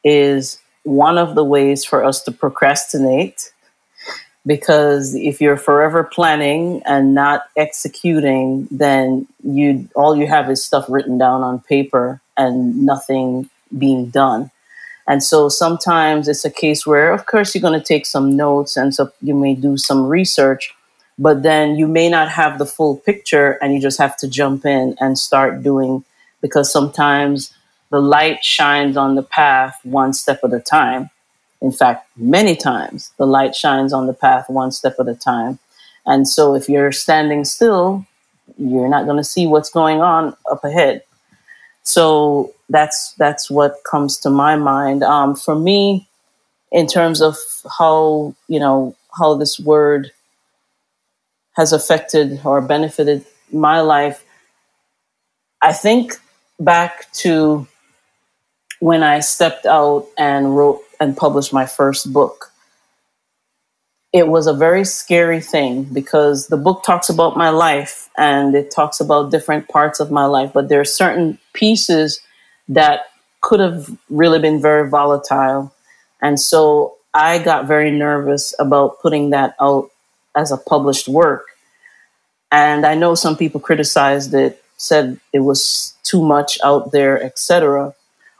is 0.02 0.58
one 0.82 1.16
of 1.16 1.36
the 1.36 1.44
ways 1.44 1.84
for 1.84 2.02
us 2.02 2.20
to 2.24 2.32
procrastinate 2.32 3.52
because 4.44 5.14
if 5.14 5.40
you're 5.40 5.56
forever 5.56 6.02
planning 6.02 6.82
and 6.84 7.14
not 7.14 7.44
executing 7.56 8.66
then 8.72 9.28
you 9.44 9.88
all 9.94 10.16
you 10.16 10.26
have 10.26 10.50
is 10.50 10.64
stuff 10.64 10.86
written 10.88 11.18
down 11.18 11.42
on 11.42 11.60
paper 11.60 12.20
and 12.36 12.84
nothing 12.84 13.48
being 13.78 14.08
done 14.08 14.50
and 15.06 15.22
so 15.22 15.50
sometimes 15.50 16.26
it's 16.26 16.46
a 16.46 16.50
case 16.50 16.86
where 16.86 17.12
of 17.12 17.26
course 17.26 17.54
you're 17.54 17.60
going 17.60 17.78
to 17.78 17.84
take 17.84 18.06
some 18.06 18.34
notes 18.34 18.78
and 18.78 18.94
so 18.94 19.12
you 19.20 19.34
may 19.34 19.54
do 19.54 19.76
some 19.76 20.06
research 20.06 20.74
but 21.20 21.42
then 21.42 21.76
you 21.76 21.86
may 21.86 22.08
not 22.08 22.30
have 22.30 22.58
the 22.58 22.64
full 22.64 22.96
picture 22.96 23.58
and 23.60 23.74
you 23.74 23.80
just 23.80 23.98
have 23.98 24.16
to 24.16 24.26
jump 24.26 24.64
in 24.64 24.96
and 25.00 25.18
start 25.18 25.62
doing 25.62 26.02
because 26.40 26.72
sometimes 26.72 27.52
the 27.90 28.00
light 28.00 28.42
shines 28.42 28.96
on 28.96 29.16
the 29.16 29.22
path 29.22 29.78
one 29.84 30.14
step 30.14 30.40
at 30.42 30.54
a 30.54 30.60
time. 30.60 31.10
In 31.60 31.72
fact, 31.72 32.08
many 32.16 32.56
times 32.56 33.12
the 33.18 33.26
light 33.26 33.54
shines 33.54 33.92
on 33.92 34.06
the 34.06 34.14
path 34.14 34.48
one 34.48 34.72
step 34.72 34.94
at 34.98 35.08
a 35.08 35.14
time. 35.14 35.58
And 36.06 36.26
so 36.26 36.54
if 36.54 36.70
you're 36.70 36.90
standing 36.90 37.44
still, 37.44 38.06
you're 38.56 38.88
not 38.88 39.04
going 39.04 39.18
to 39.18 39.24
see 39.24 39.46
what's 39.46 39.68
going 39.68 40.00
on 40.00 40.34
up 40.50 40.64
ahead. 40.64 41.02
So 41.82 42.54
that's 42.70 43.12
that's 43.18 43.50
what 43.50 43.84
comes 43.84 44.16
to 44.20 44.30
my 44.30 44.56
mind. 44.56 45.02
Um, 45.02 45.36
for 45.36 45.54
me, 45.54 46.08
in 46.72 46.86
terms 46.86 47.20
of 47.20 47.36
how 47.78 48.34
you 48.48 48.58
know 48.58 48.96
how 49.18 49.34
this 49.34 49.60
word 49.60 50.12
has 51.52 51.72
affected 51.72 52.40
or 52.44 52.60
benefited 52.60 53.24
my 53.52 53.80
life, 53.80 54.24
I 55.60 55.72
think 55.72 56.14
back 56.58 57.10
to 57.12 57.66
when 58.80 59.02
I 59.02 59.20
stepped 59.20 59.66
out 59.66 60.08
and 60.18 60.56
wrote 60.56 60.80
and 60.98 61.16
published 61.16 61.52
my 61.52 61.66
first 61.66 62.12
book. 62.12 62.52
It 64.12 64.26
was 64.26 64.46
a 64.46 64.54
very 64.54 64.84
scary 64.84 65.40
thing 65.40 65.84
because 65.84 66.48
the 66.48 66.56
book 66.56 66.82
talks 66.82 67.08
about 67.08 67.36
my 67.36 67.50
life 67.50 68.08
and 68.16 68.54
it 68.54 68.70
talks 68.70 68.98
about 69.00 69.30
different 69.30 69.68
parts 69.68 70.00
of 70.00 70.10
my 70.10 70.26
life, 70.26 70.52
but 70.52 70.68
there 70.68 70.80
are 70.80 70.84
certain 70.84 71.38
pieces 71.52 72.20
that 72.68 73.02
could 73.40 73.60
have 73.60 73.96
really 74.08 74.38
been 74.38 74.60
very 74.60 74.88
volatile. 74.88 75.72
And 76.20 76.40
so 76.40 76.96
I 77.14 77.38
got 77.38 77.66
very 77.66 77.90
nervous 77.90 78.54
about 78.58 79.00
putting 79.00 79.30
that 79.30 79.54
out 79.60 79.90
as 80.36 80.52
a 80.52 80.56
published 80.56 81.08
work. 81.08 81.46
And 82.52 82.84
I 82.84 82.94
know 82.94 83.14
some 83.14 83.36
people 83.36 83.60
criticized 83.60 84.34
it, 84.34 84.62
said 84.76 85.20
it 85.32 85.40
was 85.40 85.94
too 86.02 86.22
much 86.22 86.58
out 86.64 86.92
there, 86.92 87.22
etc. 87.22 87.94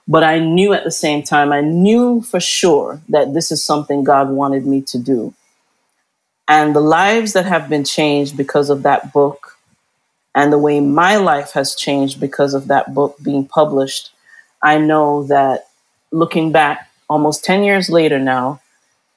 But 0.09 0.25
I 0.25 0.41
knew 0.41 0.73
at 0.73 0.85
the 0.85 0.91
same 0.91 1.23
time, 1.23 1.53
I 1.53 1.61
knew 1.61 2.23
for 2.23 2.41
sure 2.41 3.01
that 3.09 3.35
this 3.35 3.53
is 3.53 3.63
something 3.63 4.03
God 4.03 4.31
wanted 4.31 4.67
me 4.67 4.83
to 4.83 4.99
do. 4.99 5.35
And 6.49 6.75
the 6.75 6.81
lives 6.81 7.33
that 7.35 7.45
have 7.45 7.69
been 7.69 7.85
changed 7.85 8.37
because 8.37 8.71
of 8.71 8.83
that 8.83 9.13
book, 9.13 9.57
and 10.35 10.53
the 10.53 10.59
way 10.59 10.81
my 10.81 11.17
life 11.17 11.53
has 11.53 11.77
changed 11.77 12.19
because 12.19 12.55
of 12.55 12.67
that 12.67 12.93
book 12.93 13.17
being 13.23 13.47
published, 13.47 14.11
I 14.63 14.79
know 14.79 15.23
that 15.25 15.69
looking 16.11 16.51
back 16.51 16.91
almost 17.09 17.45
10 17.45 17.63
years 17.63 17.89
later 17.89 18.19
now, 18.19 18.61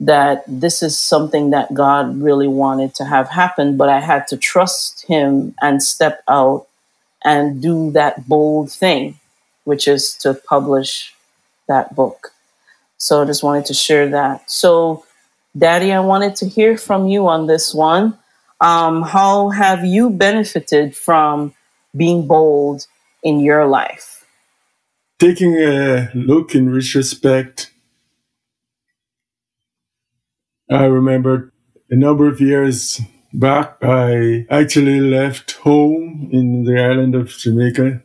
that 0.05 0.43
this 0.47 0.83
is 0.83 0.97
something 0.97 1.51
that 1.51 1.73
God 1.73 2.21
really 2.21 2.47
wanted 2.47 2.95
to 2.95 3.05
have 3.05 3.29
happen, 3.29 3.77
but 3.77 3.89
I 3.89 3.99
had 3.99 4.27
to 4.27 4.37
trust 4.37 5.05
Him 5.05 5.55
and 5.61 5.81
step 5.81 6.23
out 6.27 6.67
and 7.23 7.61
do 7.61 7.91
that 7.91 8.27
bold 8.27 8.71
thing 8.71 9.19
which 9.63 9.87
is 9.87 10.15
to 10.15 10.33
publish 10.33 11.13
that 11.67 11.95
book. 11.95 12.33
So 12.97 13.21
I 13.21 13.25
just 13.25 13.43
wanted 13.43 13.65
to 13.67 13.73
share 13.73 14.09
that. 14.09 14.49
So, 14.49 15.05
Daddy, 15.57 15.91
I 15.91 15.99
wanted 15.99 16.35
to 16.37 16.47
hear 16.47 16.77
from 16.77 17.07
you 17.07 17.27
on 17.27 17.47
this 17.47 17.73
one. 17.73 18.17
Um, 18.61 19.01
how 19.01 19.49
have 19.49 19.85
you 19.85 20.09
benefited 20.09 20.95
from 20.95 21.53
being 21.95 22.27
bold 22.27 22.87
in 23.21 23.39
your 23.39 23.67
life? 23.67 24.25
Taking 25.19 25.57
a 25.57 26.11
look 26.13 26.55
in 26.55 26.73
retrospect, 26.73 27.71
I 30.73 30.85
remember 30.85 31.53
a 31.91 31.95
number 31.95 32.27
of 32.27 32.41
years 32.41 32.99
back, 33.31 33.77
I 33.83 34.47
actually 34.49 34.99
left 34.99 35.51
home 35.51 36.29
in 36.31 36.63
the 36.63 36.81
island 36.81 37.13
of 37.13 37.29
Jamaica 37.29 38.01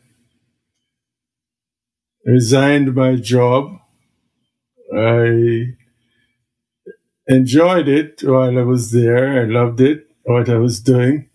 resigned 2.25 2.93
my 2.93 3.15
job. 3.15 3.79
I 4.95 5.73
enjoyed 7.27 7.87
it 7.87 8.21
while 8.23 8.59
I 8.59 8.61
was 8.61 8.91
there. 8.91 9.41
I 9.41 9.45
loved 9.45 9.81
it, 9.81 10.07
what 10.23 10.47
I 10.47 10.57
was 10.57 10.79
doing. 10.79 11.27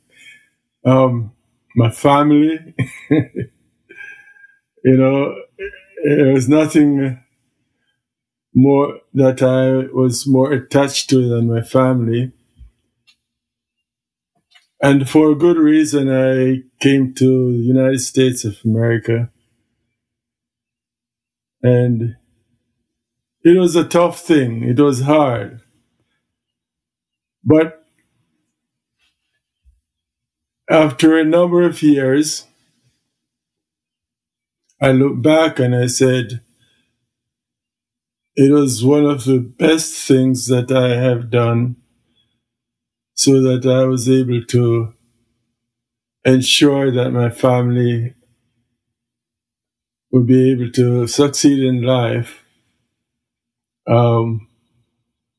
Um, 0.84 1.32
my 1.74 1.90
family, 1.90 2.76
you 3.10 3.50
know, 4.84 5.34
there 6.04 6.32
was 6.32 6.48
nothing 6.48 7.23
more 8.54 9.00
that 9.12 9.42
I 9.42 9.92
was 9.92 10.26
more 10.26 10.52
attached 10.52 11.10
to 11.10 11.28
than 11.28 11.48
my 11.48 11.62
family. 11.62 12.32
And 14.80 15.08
for 15.08 15.32
a 15.32 15.36
good 15.36 15.56
reason, 15.56 16.10
I 16.10 16.62
came 16.80 17.14
to 17.14 17.52
the 17.52 17.64
United 17.64 18.00
States 18.00 18.44
of 18.44 18.58
America 18.64 19.30
and 21.64 22.16
it 23.42 23.58
was 23.58 23.74
a 23.74 23.84
tough 23.84 24.20
thing, 24.20 24.62
it 24.62 24.78
was 24.78 25.02
hard. 25.02 25.62
But 27.42 27.84
after 30.70 31.18
a 31.18 31.24
number 31.24 31.62
of 31.62 31.82
years, 31.82 32.46
I 34.80 34.92
look 34.92 35.22
back 35.22 35.58
and 35.58 35.74
I 35.74 35.86
said, 35.86 36.40
it 38.36 38.52
was 38.52 38.84
one 38.84 39.04
of 39.04 39.24
the 39.24 39.38
best 39.38 39.94
things 40.08 40.46
that 40.48 40.72
I 40.72 40.96
have 40.96 41.30
done 41.30 41.76
so 43.14 43.40
that 43.42 43.64
I 43.66 43.84
was 43.84 44.08
able 44.08 44.44
to 44.46 44.92
ensure 46.24 46.90
that 46.90 47.10
my 47.10 47.30
family 47.30 48.14
would 50.10 50.26
be 50.26 50.50
able 50.52 50.70
to 50.72 51.06
succeed 51.06 51.62
in 51.62 51.82
life. 51.82 52.42
Um, 53.86 54.48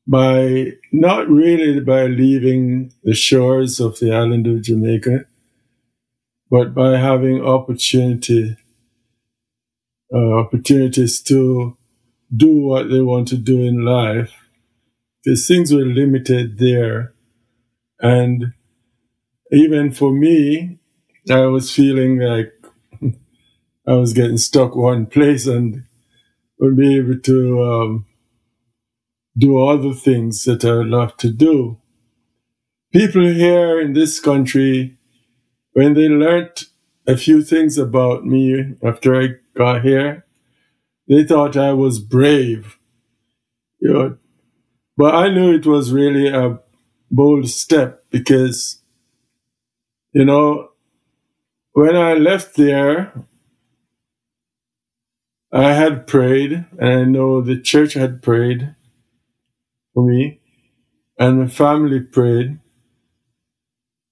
by 0.06 0.72
not 0.92 1.28
really 1.28 1.80
by 1.80 2.06
leaving 2.06 2.92
the 3.02 3.14
shores 3.14 3.80
of 3.80 3.98
the 3.98 4.12
island 4.12 4.46
of 4.46 4.62
Jamaica, 4.62 5.24
but 6.50 6.74
by 6.74 6.96
having 6.96 7.44
opportunity 7.44 8.56
uh, 10.14 10.34
opportunities 10.34 11.20
to 11.22 11.76
do 12.34 12.60
what 12.60 12.90
they 12.90 13.00
want 13.00 13.28
to 13.28 13.36
do 13.36 13.62
in 13.62 13.84
life. 13.84 14.32
Because 15.24 15.46
things 15.46 15.72
were 15.72 15.84
limited 15.84 16.58
there, 16.58 17.12
and 18.00 18.52
even 19.50 19.92
for 19.92 20.12
me, 20.12 20.78
I 21.30 21.46
was 21.46 21.72
feeling 21.72 22.18
like 22.20 22.52
I 23.88 23.94
was 23.94 24.12
getting 24.12 24.38
stuck 24.38 24.76
one 24.76 25.06
place 25.06 25.46
and 25.46 25.84
would 26.58 26.76
be 26.76 26.98
able 26.98 27.18
to 27.18 27.64
um, 27.64 28.06
do 29.36 29.58
other 29.58 29.92
things 29.92 30.44
that 30.44 30.64
I 30.64 30.74
would 30.74 30.86
love 30.86 31.16
to 31.18 31.30
do. 31.30 31.78
People 32.92 33.26
here 33.26 33.80
in 33.80 33.92
this 33.92 34.20
country, 34.20 34.96
when 35.72 35.94
they 35.94 36.08
learned 36.08 36.64
a 37.06 37.16
few 37.16 37.42
things 37.42 37.78
about 37.78 38.24
me 38.24 38.74
after 38.82 39.20
I 39.20 39.28
got 39.56 39.82
here, 39.82 40.25
they 41.08 41.24
thought 41.24 41.56
I 41.56 41.72
was 41.72 41.98
brave. 41.98 42.78
You 43.80 43.92
know, 43.92 44.18
but 44.96 45.14
I 45.14 45.28
knew 45.30 45.54
it 45.54 45.66
was 45.66 45.92
really 45.92 46.28
a 46.28 46.60
bold 47.10 47.48
step 47.50 48.04
because, 48.10 48.82
you 50.12 50.24
know, 50.24 50.70
when 51.72 51.96
I 51.96 52.14
left 52.14 52.56
there, 52.56 53.12
I 55.50 55.72
had 55.72 56.06
prayed, 56.06 56.66
and 56.78 56.88
I 56.88 57.02
know 57.04 57.40
the 57.40 57.60
church 57.60 57.94
had 57.94 58.22
prayed 58.22 58.76
for 59.92 60.06
me, 60.06 60.40
and 61.18 61.40
the 61.42 61.48
family 61.52 62.00
prayed. 62.00 62.60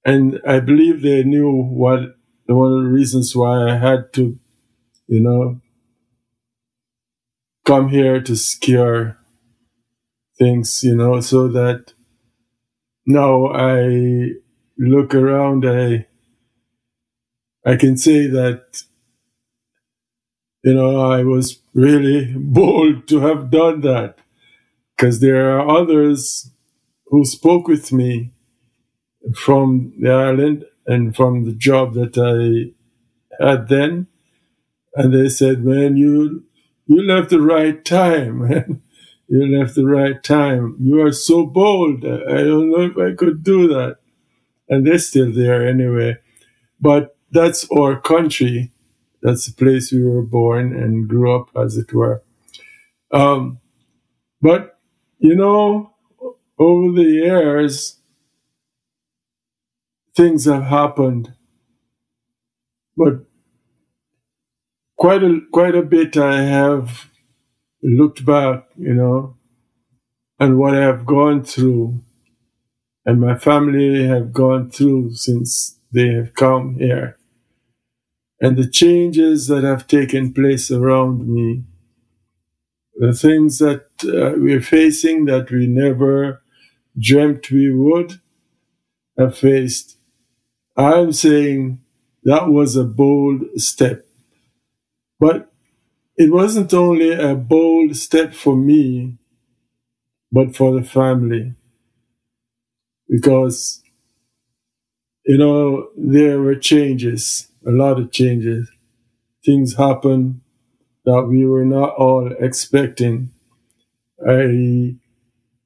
And 0.04 0.40
I 0.46 0.61
believe 0.61 1.02
they 1.02 1.22
knew 1.24 1.50
what 1.50 2.16
one 2.46 2.72
of 2.72 2.85
the 2.85 2.90
reasons 2.90 3.35
why 3.35 3.70
I 3.70 3.76
had 3.76 4.12
to, 4.14 4.38
you 5.09 5.20
know, 5.20 5.61
come 7.64 7.88
here 7.88 8.20
to 8.22 8.37
secure 8.37 9.18
things, 10.38 10.83
you 10.85 10.94
know, 10.96 11.20
so 11.20 11.48
that 11.48 11.92
now 13.07 13.48
I 13.48 14.33
look 14.79 15.14
around, 15.14 15.64
I 15.66 16.07
I 17.64 17.77
can 17.77 17.96
say 17.96 18.27
that 18.27 18.85
you 20.64 20.74
know, 20.74 21.00
I 21.00 21.22
was 21.22 21.61
really 21.74 22.33
bold 22.37 23.07
to 23.09 23.20
have 23.20 23.50
done 23.50 23.83
that 23.83 24.18
because 24.96 25.20
there 25.20 25.59
are 25.59 25.68
others 25.68 26.50
who 27.07 27.24
spoke 27.24 27.68
with 27.68 27.92
me 27.92 28.33
from 29.35 29.92
the 30.00 30.11
island 30.11 30.64
and 30.87 31.14
from 31.14 31.44
the 31.44 31.53
job 31.53 31.94
that 31.94 32.16
I 32.18 32.74
had 33.44 33.68
then. 33.68 34.07
And 34.94 35.14
they 35.14 35.29
said, 35.29 35.64
man, 35.64 35.96
you, 35.96 36.44
you 36.87 37.03
left 37.03 37.31
the 37.31 37.40
right 37.40 37.85
time, 37.85 38.49
man. 38.49 38.83
You 39.29 39.47
left 39.47 39.75
the 39.75 39.87
right 39.87 40.23
time. 40.23 40.77
You 40.79 41.01
are 41.03 41.12
so 41.12 41.47
bold. 41.47 42.05
I 42.05 42.42
don't 42.44 42.70
know 42.70 42.83
if 42.83 42.99
I 42.99 43.14
could 43.16 43.42
do 43.42 43.68
that. 43.68 43.97
And 44.68 44.87
they're 44.87 44.99
still 44.99 45.33
there 45.33 45.66
anyway. 45.66 46.18
But 46.81 47.16
that's 47.31 47.66
our 47.70 48.01
country. 48.01 48.73
That's 49.23 49.47
the 49.47 49.55
place 49.55 49.92
we 49.92 50.05
were 50.05 50.23
born 50.23 50.75
and 50.77 51.09
grew 51.09 51.35
up, 51.35 51.49
as 51.57 51.79
it 51.79 51.92
were. 51.92 52.23
Um, 53.11 53.61
but, 54.42 54.79
you 55.18 55.35
know, 55.35 55.94
over 56.59 56.92
the 56.92 57.05
years, 57.05 57.99
things 60.14 60.44
have 60.44 60.64
happened. 60.64 61.35
But 62.97 63.25
quite 65.05 65.23
a, 65.23 65.40
quite 65.53 65.75
a 65.75 65.83
bit 65.83 66.17
I 66.17 66.43
have 66.43 67.11
looked 67.83 68.25
back, 68.25 68.64
you 68.79 68.95
know, 68.95 69.37
and 70.40 70.59
what 70.59 70.75
I 70.75 70.81
have 70.81 71.05
gone 71.05 71.45
through, 71.45 72.01
and 73.05 73.21
my 73.21 73.37
family 73.37 74.07
have 74.07 74.33
gone 74.33 74.71
through 74.71 75.14
since 75.14 75.79
they 75.93 76.09
have 76.14 76.33
come 76.35 76.77
here 76.79 77.19
and 78.40 78.57
the 78.57 78.69
changes 78.69 79.47
that 79.49 79.62
have 79.62 79.87
taken 79.87 80.33
place 80.33 80.71
around 80.71 81.29
me 81.29 81.64
the 82.97 83.12
things 83.12 83.59
that 83.59 83.87
uh, 84.05 84.38
we're 84.38 84.61
facing 84.61 85.27
that 85.27 85.51
we 85.51 85.67
never 85.67 86.43
dreamt 86.99 87.51
we 87.51 87.73
would 87.73 88.21
have 89.19 89.37
faced. 89.37 89.99
I'm 90.77 91.12
saying 91.12 91.81
that 92.23 92.49
was 92.49 92.77
a 92.77 92.85
bold 92.85 93.43
step. 93.57 94.04
But 95.18 95.50
it 96.16 96.33
wasn't 96.33 96.74
only 96.74 97.12
a 97.12 97.35
bold 97.37 97.96
step 97.96 98.35
for 98.35 98.57
me, 98.57 99.18
but 100.31 100.55
for 100.55 100.72
the 100.79 100.85
family. 100.85 101.55
Because, 103.09 103.83
you 105.27 105.38
know, 105.38 105.88
there 105.96 106.40
were 106.40 106.55
changes, 106.55 107.48
a 107.66 107.70
lot 107.70 107.98
of 107.98 108.11
changes. 108.12 108.70
Things 109.44 109.77
happened 109.77 110.40
that 111.07 111.24
we 111.29 111.46
were 111.46 111.64
not 111.66 111.94
all 111.96 112.33
expecting. 112.40 113.31
I, 114.27 114.96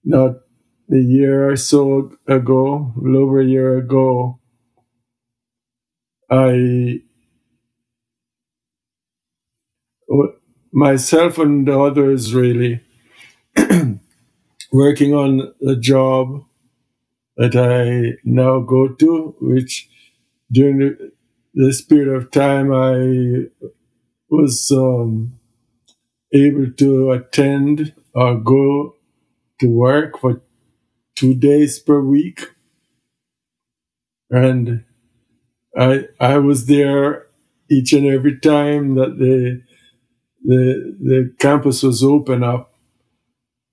not 0.04 0.37
a 0.92 0.96
year 0.98 1.50
or 1.50 1.56
so 1.56 2.12
ago, 2.28 2.92
a 2.96 3.00
little 3.00 3.22
over 3.24 3.40
a 3.40 3.46
year 3.46 3.78
ago, 3.78 4.40
I, 6.30 7.02
myself 10.72 11.38
and 11.38 11.66
the 11.66 11.78
others 11.78 12.35
really, 12.35 12.81
working 14.72 15.14
on 15.14 15.52
the 15.61 15.76
job 15.76 16.44
that 17.37 17.57
I 17.57 18.18
now 18.24 18.61
go 18.61 18.88
to, 18.88 19.37
which 19.40 19.88
during 20.50 20.96
this 21.54 21.81
period 21.83 22.09
of 22.14 22.31
time 22.31 22.72
I 22.72 23.46
was 24.31 24.70
um, 24.72 25.38
able 26.33 26.70
to 26.72 27.12
attend 27.12 27.94
or 28.14 28.37
go 28.38 28.96
to 29.61 29.68
work 29.68 30.20
for 30.20 30.42
two 31.14 31.35
days 31.35 31.78
per 31.78 32.00
week. 32.00 32.52
And 34.31 34.85
I 35.76 36.09
I 36.20 36.38
was 36.38 36.66
there 36.66 37.26
each 37.70 37.92
and 37.92 38.07
every 38.07 38.38
time 38.38 38.94
that 38.96 39.18
the 39.18 39.62
the 40.48 40.96
the 41.00 41.34
campus 41.38 41.84
was 41.84 42.04
open 42.04 42.44
up, 42.44 42.74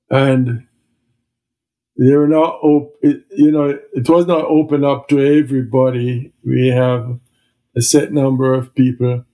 and 0.09 0.67
they 1.97 2.15
were 2.15 2.27
not 2.27 2.59
open. 2.63 3.25
You 3.31 3.51
know, 3.51 3.79
it 3.93 4.09
was 4.09 4.27
not 4.27 4.45
open 4.45 4.83
up 4.83 5.07
to 5.09 5.19
everybody. 5.19 6.33
We 6.45 6.67
have 6.67 7.19
a 7.75 7.81
set 7.81 8.13
number 8.13 8.53
of 8.53 8.75
people, 8.75 9.25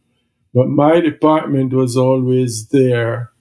but 0.53 0.67
my 0.67 0.99
department 1.01 1.73
was 1.73 1.97
always 1.97 2.69
there, 2.69 3.31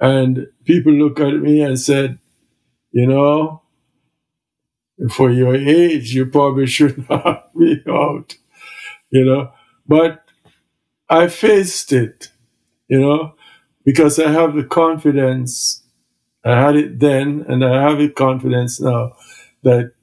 and 0.00 0.48
people 0.64 0.92
look 0.92 1.20
at 1.20 1.34
me 1.34 1.62
and 1.62 1.80
said, 1.80 2.18
you 2.92 3.06
know, 3.06 3.62
for 5.10 5.30
your 5.30 5.54
age, 5.56 6.14
you 6.14 6.26
probably 6.26 6.66
should 6.66 7.08
not 7.10 7.50
be 7.58 7.82
out, 7.88 8.36
you 9.10 9.24
know. 9.24 9.52
But 9.86 10.24
I 11.10 11.28
faced 11.28 11.92
it, 11.92 12.30
you 12.94 13.00
know, 13.00 13.34
because 13.84 14.20
I 14.20 14.30
have 14.30 14.54
the 14.54 14.62
confidence. 14.62 15.82
I 16.44 16.60
had 16.60 16.76
it 16.76 17.00
then, 17.00 17.44
and 17.48 17.64
I 17.64 17.82
have 17.82 17.98
the 17.98 18.08
confidence 18.08 18.80
now 18.80 19.16
that 19.64 19.94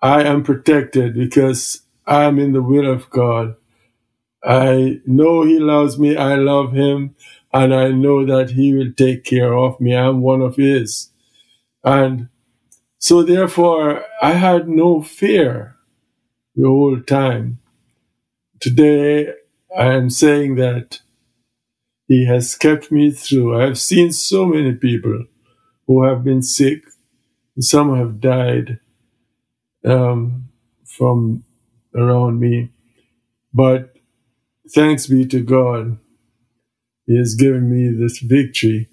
I 0.00 0.22
am 0.22 0.44
protected 0.44 1.14
because 1.14 1.80
I 2.06 2.24
am 2.24 2.38
in 2.38 2.52
the 2.52 2.62
will 2.62 2.88
of 2.88 3.10
God. 3.10 3.56
I 4.44 5.00
know 5.04 5.42
He 5.42 5.58
loves 5.58 5.98
me, 5.98 6.16
I 6.16 6.36
love 6.36 6.74
Him, 6.74 7.16
and 7.52 7.74
I 7.74 7.88
know 7.88 8.24
that 8.24 8.50
He 8.50 8.72
will 8.72 8.92
take 8.96 9.24
care 9.24 9.52
of 9.52 9.80
me. 9.80 9.96
I'm 9.96 10.20
one 10.20 10.42
of 10.42 10.54
His. 10.54 11.10
And 11.82 12.28
so 12.98 13.24
therefore, 13.24 14.04
I 14.22 14.34
had 14.34 14.68
no 14.68 15.02
fear 15.02 15.74
the 16.54 16.68
whole 16.68 17.00
time. 17.00 17.58
Today, 18.60 19.34
I 19.76 19.94
am 19.94 20.08
saying 20.08 20.54
that 20.54 21.00
He 22.10 22.26
has 22.26 22.56
kept 22.56 22.90
me 22.90 23.12
through. 23.12 23.56
I 23.56 23.66
have 23.66 23.78
seen 23.78 24.10
so 24.10 24.44
many 24.44 24.72
people 24.72 25.26
who 25.86 26.02
have 26.02 26.24
been 26.24 26.42
sick. 26.42 26.82
Some 27.60 27.96
have 27.96 28.20
died 28.20 28.80
um, 29.84 30.48
from 30.84 31.44
around 31.94 32.40
me. 32.40 32.72
But 33.54 33.94
thanks 34.74 35.06
be 35.06 35.24
to 35.28 35.40
God, 35.40 35.98
He 37.06 37.16
has 37.16 37.36
given 37.36 37.70
me 37.70 37.96
this 37.96 38.18
victory 38.18 38.88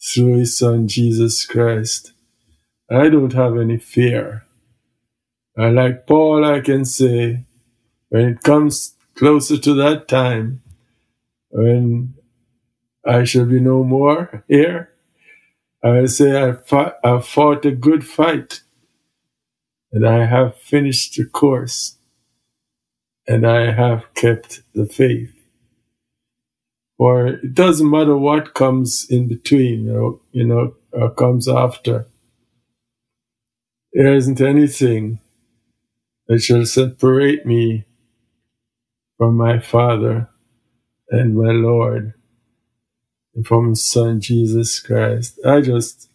through 0.00 0.38
His 0.38 0.56
Son, 0.56 0.86
Jesus 0.86 1.44
Christ. 1.44 2.12
I 2.88 3.08
don't 3.08 3.32
have 3.32 3.58
any 3.58 3.78
fear. 3.78 4.44
And 5.56 5.74
like 5.74 6.06
Paul, 6.06 6.44
I 6.44 6.60
can 6.60 6.84
say, 6.84 7.46
when 8.10 8.28
it 8.28 8.42
comes 8.44 8.94
closer 9.16 9.58
to 9.58 9.74
that 9.74 10.06
time, 10.06 10.62
when 11.56 12.14
I 13.06 13.24
shall 13.24 13.46
be 13.46 13.60
no 13.60 13.82
more 13.84 14.44
here, 14.48 14.90
I 15.82 16.06
say, 16.06 16.42
I 16.42 16.52
fought, 16.52 16.96
I 17.04 17.20
fought 17.20 17.64
a 17.64 17.70
good 17.70 18.06
fight, 18.06 18.62
and 19.92 20.06
I 20.06 20.26
have 20.26 20.56
finished 20.56 21.16
the 21.16 21.24
course, 21.24 21.96
and 23.26 23.46
I 23.46 23.72
have 23.72 24.12
kept 24.14 24.62
the 24.74 24.86
faith. 24.86 25.32
For 26.98 27.26
it 27.26 27.54
doesn't 27.54 27.90
matter 27.90 28.16
what 28.16 28.54
comes 28.54 29.06
in 29.08 29.28
between, 29.28 29.86
know, 29.86 30.20
you 30.32 30.44
know 30.44 30.74
or 30.92 31.10
comes 31.10 31.48
after 31.48 32.06
there 33.96 34.14
isn't 34.14 34.42
anything 34.42 35.20
that 36.28 36.40
shall 36.40 36.66
separate 36.66 37.46
me 37.46 37.86
from 39.16 39.36
my 39.36 39.58
Father 39.58 40.28
and 41.10 41.36
my 41.36 41.52
Lord 41.52 42.14
and 43.34 43.46
from 43.46 43.70
His 43.70 43.84
Son 43.84 44.20
Jesus 44.20 44.80
Christ. 44.80 45.38
I 45.44 45.60
just, 45.60 46.10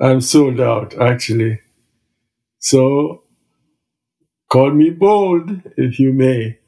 I'm 0.00 0.20
sold 0.20 0.60
out 0.60 1.00
actually. 1.00 1.60
So, 2.58 3.22
call 4.50 4.70
me 4.72 4.90
bold 4.90 5.62
if 5.76 5.98
you 5.98 6.12
may. 6.12 6.58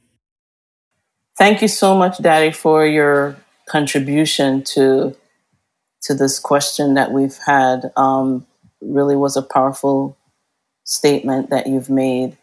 Thank 1.39 1.63
you 1.63 1.69
so 1.69 1.97
much, 1.97 2.19
Daddy, 2.19 2.53
for 2.53 2.87
your 2.87 3.37
contribution 3.67 4.63
to 4.63 5.17
to 6.03 6.15
this 6.15 6.39
question 6.39 6.95
that 6.95 7.13
we've 7.13 7.39
had. 7.47 7.93
Um, 7.97 8.47
really 8.81 9.17
was 9.17 9.37
a 9.37 9.43
powerful 9.43 10.17
statement 10.85 11.51
that 11.51 11.67
you've 11.67 11.91
made. 11.91 12.37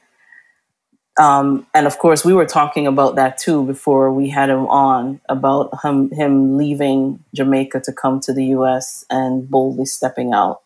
Um, 1.19 1.65
and 1.73 1.87
of 1.87 1.97
course, 1.97 2.23
we 2.23 2.33
were 2.33 2.45
talking 2.45 2.85
about 2.85 3.15
that 3.15 3.37
too 3.37 3.65
before 3.65 4.13
we 4.13 4.29
had 4.29 4.49
him 4.49 4.67
on 4.67 5.19
about 5.29 5.71
him, 5.83 6.11
him 6.11 6.57
leaving 6.57 7.23
Jamaica 7.33 7.81
to 7.85 7.91
come 7.91 8.19
to 8.21 8.33
the 8.33 8.45
US 8.57 9.03
and 9.09 9.49
boldly 9.49 9.85
stepping 9.85 10.33
out. 10.33 10.61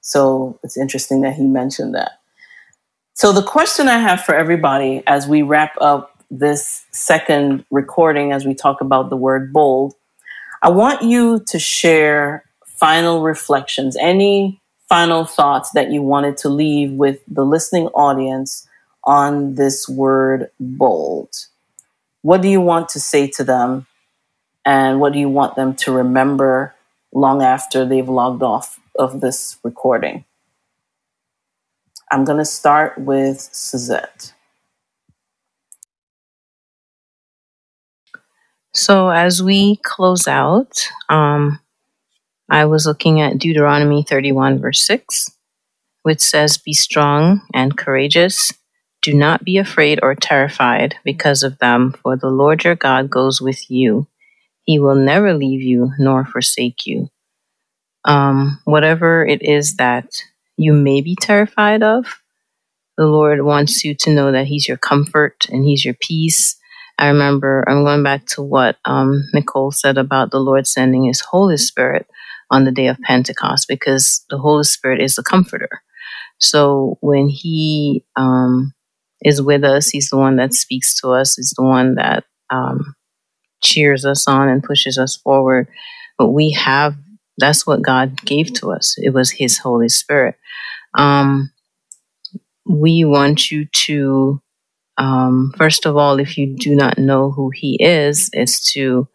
So 0.00 0.58
it's 0.62 0.76
interesting 0.76 1.22
that 1.22 1.34
he 1.34 1.44
mentioned 1.44 1.94
that. 1.94 2.12
So, 3.14 3.32
the 3.32 3.42
question 3.42 3.86
I 3.88 3.98
have 3.98 4.22
for 4.22 4.34
everybody 4.34 5.02
as 5.06 5.28
we 5.28 5.42
wrap 5.42 5.74
up 5.80 6.24
this 6.30 6.86
second 6.90 7.66
recording, 7.70 8.32
as 8.32 8.46
we 8.46 8.54
talk 8.54 8.80
about 8.80 9.10
the 9.10 9.16
word 9.16 9.52
bold, 9.52 9.94
I 10.62 10.70
want 10.70 11.02
you 11.02 11.40
to 11.48 11.58
share 11.58 12.44
final 12.64 13.22
reflections, 13.22 13.96
any 14.00 14.60
final 14.88 15.24
thoughts 15.24 15.70
that 15.72 15.90
you 15.90 16.00
wanted 16.00 16.36
to 16.38 16.48
leave 16.48 16.92
with 16.92 17.20
the 17.28 17.44
listening 17.44 17.88
audience 17.88 18.66
on 19.10 19.56
this 19.56 19.88
word 19.88 20.52
bold. 20.60 21.34
What 22.22 22.42
do 22.42 22.48
you 22.48 22.60
want 22.60 22.88
to 22.90 23.00
say 23.00 23.26
to 23.30 23.42
them? 23.42 23.88
And 24.64 25.00
what 25.00 25.12
do 25.12 25.18
you 25.18 25.28
want 25.28 25.56
them 25.56 25.74
to 25.76 25.90
remember 25.90 26.76
long 27.12 27.42
after 27.42 27.84
they've 27.84 28.08
logged 28.08 28.44
off 28.44 28.78
of 28.96 29.20
this 29.20 29.58
recording? 29.64 30.24
I'm 32.12 32.24
going 32.24 32.38
to 32.38 32.44
start 32.44 32.98
with 32.98 33.40
Suzette. 33.40 34.32
So, 38.72 39.08
as 39.08 39.42
we 39.42 39.80
close 39.82 40.28
out, 40.28 40.86
um, 41.08 41.58
I 42.48 42.66
was 42.66 42.86
looking 42.86 43.20
at 43.20 43.38
Deuteronomy 43.38 44.04
31, 44.04 44.60
verse 44.60 44.80
6, 44.86 45.32
which 46.04 46.20
says, 46.20 46.58
Be 46.58 46.72
strong 46.72 47.40
and 47.52 47.76
courageous. 47.76 48.52
Do 49.02 49.14
not 49.14 49.44
be 49.44 49.58
afraid 49.58 50.00
or 50.02 50.14
terrified 50.14 50.96
because 51.04 51.42
of 51.42 51.58
them, 51.58 51.94
for 52.02 52.16
the 52.16 52.28
Lord 52.28 52.64
your 52.64 52.74
God 52.74 53.10
goes 53.10 53.40
with 53.40 53.70
you. 53.70 54.06
He 54.64 54.78
will 54.78 54.94
never 54.94 55.34
leave 55.34 55.62
you 55.62 55.92
nor 55.98 56.24
forsake 56.24 56.86
you. 56.86 57.08
Um, 58.04 58.60
whatever 58.64 59.26
it 59.26 59.42
is 59.42 59.76
that 59.76 60.10
you 60.56 60.72
may 60.72 61.00
be 61.00 61.16
terrified 61.20 61.82
of, 61.82 62.20
the 62.96 63.06
Lord 63.06 63.42
wants 63.42 63.84
you 63.84 63.94
to 63.96 64.12
know 64.12 64.32
that 64.32 64.46
He's 64.46 64.68
your 64.68 64.76
comfort 64.76 65.46
and 65.50 65.64
He's 65.64 65.84
your 65.84 65.94
peace 65.94 66.60
I 67.00 67.08
remember 67.08 67.64
I'm 67.66 67.82
going 67.82 68.02
back 68.02 68.26
to 68.26 68.42
what 68.42 68.76
um, 68.84 69.24
Nicole 69.32 69.70
said 69.72 69.96
about 69.96 70.30
the 70.30 70.38
Lord 70.38 70.66
sending 70.66 71.04
His 71.04 71.20
Holy 71.20 71.56
Spirit 71.56 72.06
on 72.50 72.64
the 72.64 72.70
day 72.70 72.88
of 72.88 73.00
Pentecost, 73.00 73.68
because 73.68 74.24
the 74.28 74.36
Holy 74.36 74.64
Spirit 74.64 75.00
is 75.00 75.14
the 75.14 75.22
comforter. 75.22 75.82
So 76.38 76.98
when 77.00 77.28
He 77.28 78.04
um, 78.16 78.74
is 79.22 79.42
with 79.42 79.64
us, 79.64 79.88
He's 79.90 80.10
the 80.10 80.16
one 80.16 80.36
that 80.36 80.54
speaks 80.54 80.94
to 81.00 81.10
us, 81.10 81.36
He's 81.36 81.54
the 81.56 81.64
one 81.64 81.96
that 81.96 82.24
um, 82.50 82.94
cheers 83.62 84.04
us 84.04 84.26
on 84.26 84.48
and 84.48 84.62
pushes 84.62 84.98
us 84.98 85.16
forward. 85.16 85.68
But 86.18 86.30
we 86.30 86.50
have 86.52 86.94
that's 87.38 87.66
what 87.66 87.82
God 87.82 88.22
gave 88.24 88.52
to 88.54 88.70
us. 88.72 88.96
It 88.98 89.14
was 89.14 89.30
His 89.30 89.58
Holy 89.58 89.88
Spirit. 89.88 90.36
Um, 90.96 91.50
we 92.66 93.04
want 93.04 93.50
you 93.50 93.66
to, 93.66 94.40
um, 94.98 95.52
first 95.56 95.86
of 95.86 95.96
all, 95.96 96.20
if 96.20 96.36
you 96.36 96.54
do 96.56 96.74
not 96.74 96.98
know 96.98 97.30
who 97.30 97.50
He 97.50 97.76
is, 97.80 98.30
is 98.32 98.62
to 98.72 99.08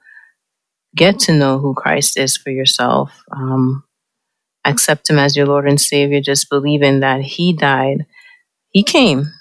get 0.96 1.20
to 1.20 1.34
know 1.34 1.60
who 1.60 1.74
Christ 1.74 2.18
is 2.18 2.36
for 2.36 2.50
yourself. 2.50 3.12
Um, 3.32 3.84
accept 4.66 5.10
Him 5.10 5.20
as 5.20 5.36
your 5.36 5.46
Lord 5.46 5.68
and 5.68 5.80
Savior. 5.80 6.22
Just 6.22 6.50
believe 6.50 6.82
in 6.82 7.02
that 7.02 7.22
He 7.22 7.54
died. 7.54 8.06
He 8.72 8.84
came. 8.84 9.32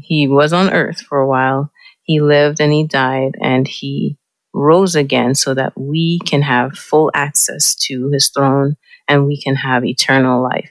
He 0.00 0.28
was 0.28 0.52
on 0.52 0.72
earth 0.72 1.00
for 1.00 1.18
a 1.18 1.28
while. 1.28 1.70
He 2.02 2.20
lived 2.20 2.60
and 2.60 2.72
He 2.72 2.86
died, 2.86 3.32
and 3.40 3.66
He 3.66 4.16
rose 4.54 4.96
again 4.96 5.34
so 5.34 5.54
that 5.54 5.72
we 5.78 6.18
can 6.26 6.42
have 6.42 6.72
full 6.76 7.10
access 7.14 7.74
to 7.74 8.10
his 8.10 8.28
throne 8.30 8.76
and 9.06 9.26
we 9.26 9.40
can 9.40 9.54
have 9.54 9.84
eternal 9.84 10.42
life. 10.42 10.70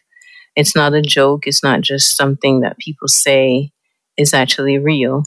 It's 0.56 0.76
not 0.76 0.94
a 0.94 1.02
joke, 1.02 1.48
it's 1.48 1.64
not 1.64 1.82
just 1.82 2.18
something 2.18 2.62
that 2.62 2.80
people 2.80 3.08
say 3.08 3.72
is 4.18 4.34
actually 4.34 4.80
real. 4.80 5.24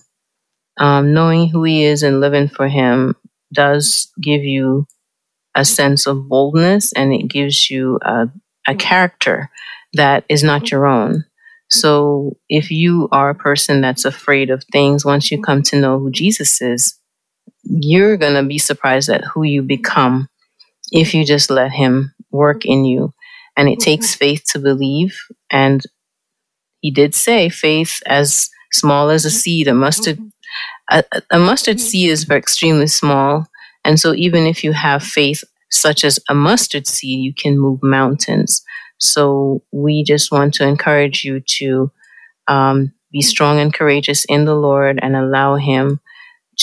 Um, 0.79 1.13
knowing 1.15 1.49
who 1.49 1.65
he 1.65 1.85
is 1.85 2.03
and 2.03 2.21
living 2.21 2.49
for 2.49 2.69
him 2.69 3.15
does 3.53 4.11
give 4.21 4.43
you 4.43 4.87
a 5.55 5.65
sense 5.65 6.07
of 6.07 6.29
boldness 6.29 6.93
and 6.93 7.13
it 7.13 7.29
gives 7.29 7.71
you 7.71 7.99
a, 8.03 8.29
a 8.67 8.75
character 8.75 9.51
that 9.95 10.25
is 10.29 10.43
not 10.43 10.71
your 10.71 10.87
own. 10.87 11.25
So 11.71 12.37
if 12.49 12.71
you 12.71 13.09
are 13.13 13.31
a 13.31 13.35
person 13.35 13.81
that's 13.81 14.05
afraid 14.05 14.51
of 14.51 14.65
things, 14.73 15.05
once 15.05 15.31
you 15.31 15.41
come 15.41 15.63
to 15.63 15.81
know 15.81 15.99
who 15.99 16.11
Jesus 16.11 16.61
is, 16.61 16.99
you're 17.63 18.17
going 18.17 18.35
to 18.35 18.43
be 18.43 18.59
surprised 18.59 19.09
at 19.09 19.25
who 19.25 19.45
you 19.45 19.63
become 19.63 20.29
if 20.91 21.15
you 21.15 21.25
just 21.25 21.51
let 21.51 21.71
Him 21.71 22.13
work 22.31 22.65
in 22.65 22.85
you. 22.85 23.13
And 23.57 23.69
it 23.69 23.79
takes 23.79 24.09
mm-hmm. 24.11 24.19
faith 24.19 24.45
to 24.53 24.59
believe. 24.59 25.17
And 25.51 25.83
He 26.81 26.91
did 26.91 27.15
say 27.15 27.49
faith 27.49 28.01
as 28.07 28.51
small 28.73 29.11
as 29.11 29.25
a 29.25 29.31
seed, 29.31 29.69
a 29.69 29.75
mustard. 29.75 30.19
Mm-hmm. 30.19 30.27
A, 30.93 31.05
a 31.31 31.39
mustard 31.39 31.77
mm-hmm. 31.77 31.87
seed 31.87 32.11
is 32.11 32.29
extremely 32.29 32.89
small. 32.89 33.47
And 33.85 34.01
so, 34.01 34.13
even 34.15 34.47
if 34.47 34.65
you 34.65 34.73
have 34.73 35.03
faith 35.03 35.45
such 35.71 36.05
as 36.05 36.19
a 36.29 36.35
mustard 36.35 36.87
seed, 36.87 37.21
you 37.21 37.33
can 37.33 37.59
move 37.59 37.81
mountains. 37.83 38.63
So, 39.01 39.63
we 39.73 40.05
just 40.05 40.31
want 40.31 40.55
to 40.55 40.67
encourage 40.67 41.25
you 41.25 41.41
to 41.59 41.91
um, 42.49 42.93
be 43.11 43.23
strong 43.23 43.59
and 43.59 43.73
courageous 43.73 44.25
in 44.29 44.45
the 44.45 44.55
Lord 44.55 44.99
and 45.03 45.17
allow 45.17 45.57
Him 45.57 46.01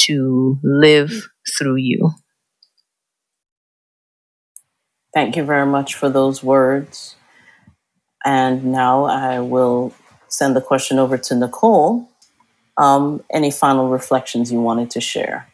to 0.05 0.59
live 0.63 1.29
through 1.57 1.77
you. 1.77 2.11
Thank 5.13 5.35
you 5.35 5.43
very 5.43 5.65
much 5.65 5.95
for 5.95 6.09
those 6.09 6.43
words. 6.43 7.15
And 8.23 8.65
now 8.65 9.05
I 9.05 9.39
will 9.39 9.93
send 10.27 10.55
the 10.55 10.61
question 10.61 10.99
over 10.99 11.17
to 11.17 11.35
Nicole. 11.35 12.09
Um, 12.77 13.23
any 13.31 13.49
final 13.49 13.89
reflections 13.89 14.51
you 14.51 14.61
wanted 14.61 14.91
to 14.91 15.01
share? 15.01 15.47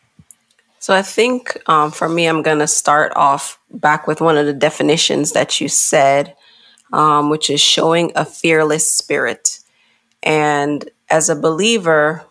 So 0.79 0.93
I 0.93 1.01
think 1.01 1.57
um, 1.69 1.91
for 1.91 2.09
me, 2.09 2.25
I'm 2.25 2.41
going 2.41 2.59
to 2.59 2.67
start 2.67 3.13
off 3.15 3.57
back 3.71 4.05
with 4.05 4.19
one 4.19 4.37
of 4.37 4.45
the 4.45 4.53
definitions 4.53 5.31
that 5.31 5.61
you 5.61 5.69
said, 5.69 6.35
um, 6.93 7.29
which 7.29 7.49
is 7.49 7.59
showing 7.59 8.11
a 8.15 8.23
fearless 8.23 8.89
spirit. 8.89 9.59
And 10.21 10.89
as 11.09 11.27
a 11.27 11.35
believer, 11.35 12.23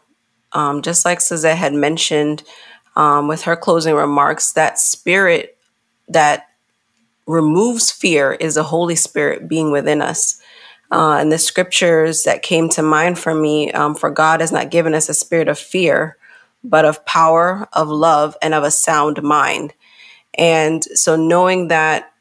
um, 0.52 0.80
just 0.80 1.04
like 1.04 1.20
Suzette 1.20 1.58
had 1.58 1.74
mentioned 1.74 2.44
um, 2.96 3.26
with 3.26 3.42
her 3.42 3.56
closing 3.56 3.94
remarks, 3.94 4.52
that 4.52 4.78
spirit 4.78 5.58
that 6.08 6.48
removes 7.26 7.90
fear 7.90 8.32
is 8.32 8.54
the 8.54 8.62
Holy 8.62 8.94
Spirit 8.94 9.48
being 9.48 9.72
within 9.72 10.00
us. 10.00 10.40
Uh, 10.92 11.16
and 11.18 11.32
the 11.32 11.38
scriptures 11.38 12.22
that 12.24 12.42
came 12.42 12.68
to 12.68 12.82
mind 12.82 13.18
for 13.18 13.34
me 13.34 13.72
um, 13.72 13.94
for 13.94 14.10
God 14.10 14.40
has 14.40 14.52
not 14.52 14.70
given 14.70 14.94
us 14.94 15.08
a 15.08 15.14
spirit 15.14 15.48
of 15.48 15.58
fear, 15.58 16.18
but 16.62 16.84
of 16.84 17.04
power, 17.06 17.66
of 17.72 17.88
love, 17.88 18.36
and 18.42 18.54
of 18.54 18.62
a 18.62 18.70
sound 18.70 19.22
mind. 19.22 19.72
And 20.34 20.84
so 20.84 21.16
knowing 21.16 21.68
that 21.68 22.11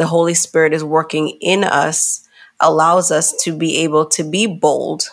the 0.00 0.06
Holy 0.06 0.34
Spirit 0.34 0.72
is 0.72 0.82
working 0.82 1.28
in 1.40 1.62
us 1.62 2.26
allows 2.58 3.10
us 3.10 3.32
to 3.44 3.56
be 3.56 3.76
able 3.78 4.06
to 4.06 4.24
be 4.24 4.46
bold 4.46 5.08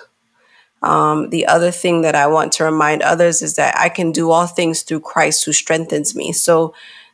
um, 0.82 1.30
the 1.30 1.48
other 1.48 1.72
thing 1.72 2.02
that 2.04 2.16
I 2.16 2.28
want 2.28 2.52
to 2.54 2.64
remind 2.64 3.02
others 3.02 3.42
is 3.42 3.56
that 3.56 3.78
I 3.78 3.90
can 3.90 4.12
do 4.12 4.32
all 4.32 4.48
things 4.48 4.84
through 4.84 5.02
Christ 5.02 5.46
who 5.46 5.54
strengthens 5.54 6.16
me. 6.16 6.32
So 6.32 6.74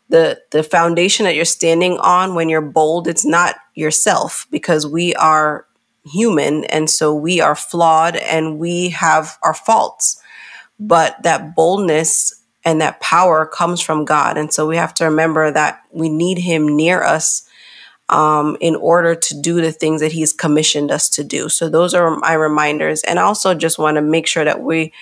the 0.09 0.41
the 0.51 0.63
foundation 0.63 1.23
that 1.23 1.35
you're 1.35 1.45
standing 1.45 1.97
on 1.99 2.35
when 2.35 2.49
you're 2.49 2.61
bold, 2.61 3.07
it's 3.07 3.25
not 3.25 3.55
yourself 3.73 4.47
because 4.51 4.85
we 4.85 5.15
are 5.15 5.65
human 6.05 6.65
and 6.65 6.89
so 6.89 7.15
we 7.15 7.39
are 7.39 7.55
flawed 7.55 8.17
and 8.17 8.59
we 8.59 8.89
have 8.89 9.37
our 9.41 9.53
faults. 9.53 10.21
But 10.79 11.23
that 11.23 11.55
boldness 11.55 12.43
and 12.65 12.81
that 12.81 12.99
power 12.99 13.45
comes 13.45 13.79
from 13.79 14.03
God. 14.03 14.37
And 14.37 14.53
so 14.53 14.67
we 14.67 14.75
have 14.75 14.93
to 14.95 15.05
remember 15.05 15.51
that 15.51 15.81
we 15.91 16.09
need 16.09 16.37
him 16.37 16.75
near 16.75 17.01
us 17.01 17.47
um, 18.13 18.55
in 18.61 18.75
order 18.75 19.15
to 19.15 19.41
do 19.41 19.59
the 19.59 19.71
things 19.71 19.99
that 19.99 20.11
he's 20.11 20.31
commissioned 20.31 20.91
us 20.91 21.09
to 21.09 21.23
do. 21.23 21.49
So 21.49 21.67
those 21.67 21.95
are 21.95 22.15
my 22.17 22.33
reminders. 22.33 23.01
And 23.01 23.17
I 23.17 23.23
also 23.23 23.55
just 23.55 23.79
want 23.79 23.95
to 23.95 24.01
make 24.03 24.27
sure 24.27 24.45
that 24.45 24.61
we, 24.61 24.93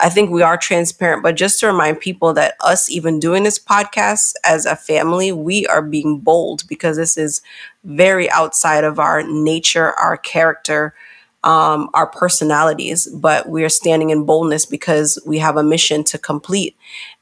I 0.00 0.08
think 0.08 0.30
we 0.30 0.42
are 0.42 0.56
transparent, 0.56 1.24
but 1.24 1.34
just 1.34 1.58
to 1.60 1.66
remind 1.66 1.98
people 1.98 2.32
that 2.34 2.54
us 2.60 2.88
even 2.88 3.18
doing 3.18 3.42
this 3.42 3.58
podcast 3.58 4.34
as 4.44 4.66
a 4.66 4.76
family, 4.76 5.32
we 5.32 5.66
are 5.66 5.82
being 5.82 6.20
bold 6.20 6.62
because 6.68 6.96
this 6.96 7.16
is 7.16 7.42
very 7.82 8.30
outside 8.30 8.84
of 8.84 9.00
our 9.00 9.24
nature, 9.24 9.92
our 9.94 10.16
character, 10.16 10.94
um, 11.42 11.90
our 11.92 12.06
personalities, 12.06 13.08
but 13.08 13.48
we 13.48 13.64
are 13.64 13.68
standing 13.68 14.10
in 14.10 14.24
boldness 14.24 14.64
because 14.64 15.18
we 15.26 15.38
have 15.38 15.56
a 15.56 15.64
mission 15.64 16.04
to 16.04 16.18
complete 16.18 16.76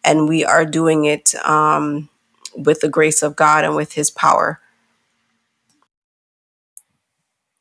and 0.05 0.29
we 0.29 0.45
are 0.45 0.67
doing 0.67 1.07
it 1.07 1.35
um, 1.47 2.11
with 2.55 2.81
the 2.81 2.89
grace 2.91 3.23
of 3.23 3.35
God 3.35 3.65
and 3.65 3.75
with 3.75 3.95
his 3.95 4.11
power. 4.11 4.61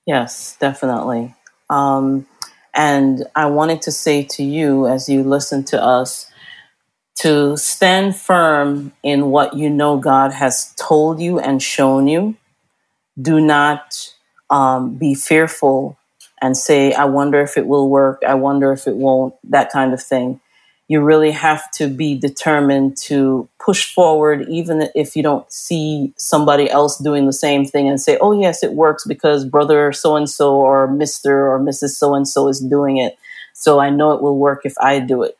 Yes, 0.09 0.57
definitely. 0.59 1.35
Um, 1.69 2.25
and 2.73 3.27
I 3.35 3.45
wanted 3.45 3.83
to 3.83 3.91
say 3.91 4.23
to 4.23 4.43
you 4.43 4.87
as 4.87 5.07
you 5.07 5.23
listen 5.23 5.63
to 5.65 5.79
us 5.83 6.31
to 7.17 7.57
stand 7.57 8.15
firm 8.15 8.93
in 9.03 9.31
what 9.31 9.55
you 9.55 9.69
know 9.69 9.97
God 9.99 10.33
has 10.33 10.73
told 10.79 11.21
you 11.21 11.39
and 11.39 11.61
shown 11.61 12.07
you. 12.07 12.35
Do 13.21 13.39
not 13.39 14.13
um, 14.49 14.95
be 14.95 15.15
fearful 15.15 15.97
and 16.41 16.57
say, 16.57 16.93
I 16.93 17.05
wonder 17.05 17.41
if 17.41 17.57
it 17.57 17.67
will 17.67 17.89
work. 17.89 18.23
I 18.27 18.35
wonder 18.35 18.73
if 18.73 18.87
it 18.87 18.95
won't, 18.95 19.35
that 19.45 19.71
kind 19.71 19.93
of 19.93 20.01
thing 20.01 20.41
you 20.89 20.99
really 21.01 21.29
have 21.29 21.69
to 21.69 21.87
be 21.87 22.17
determined 22.17 22.97
to 22.97 23.47
push 23.63 23.93
forward, 23.93 24.47
even 24.49 24.89
if 24.95 25.15
you 25.15 25.21
don't 25.21 25.49
see 25.51 26.11
somebody 26.17 26.67
else 26.67 26.97
doing 26.97 27.27
the 27.27 27.31
same 27.31 27.63
thing 27.63 27.87
and 27.87 28.01
say, 28.01 28.17
oh, 28.19 28.31
yes, 28.31 28.63
it 28.63 28.73
works 28.73 29.05
because 29.05 29.45
brother 29.45 29.93
so 29.93 30.15
and 30.15 30.27
so 30.27 30.55
or 30.55 30.87
Mr. 30.87 31.27
or 31.29 31.59
Mrs. 31.59 31.91
so 31.91 32.15
and 32.15 32.27
so 32.27 32.47
is 32.47 32.59
doing 32.59 32.97
it. 32.97 33.17
So 33.53 33.79
I 33.79 33.91
know 33.91 34.13
it 34.13 34.21
will 34.23 34.37
work 34.37 34.61
if 34.65 34.73
I 34.81 34.99
do 34.99 35.21
it. 35.21 35.37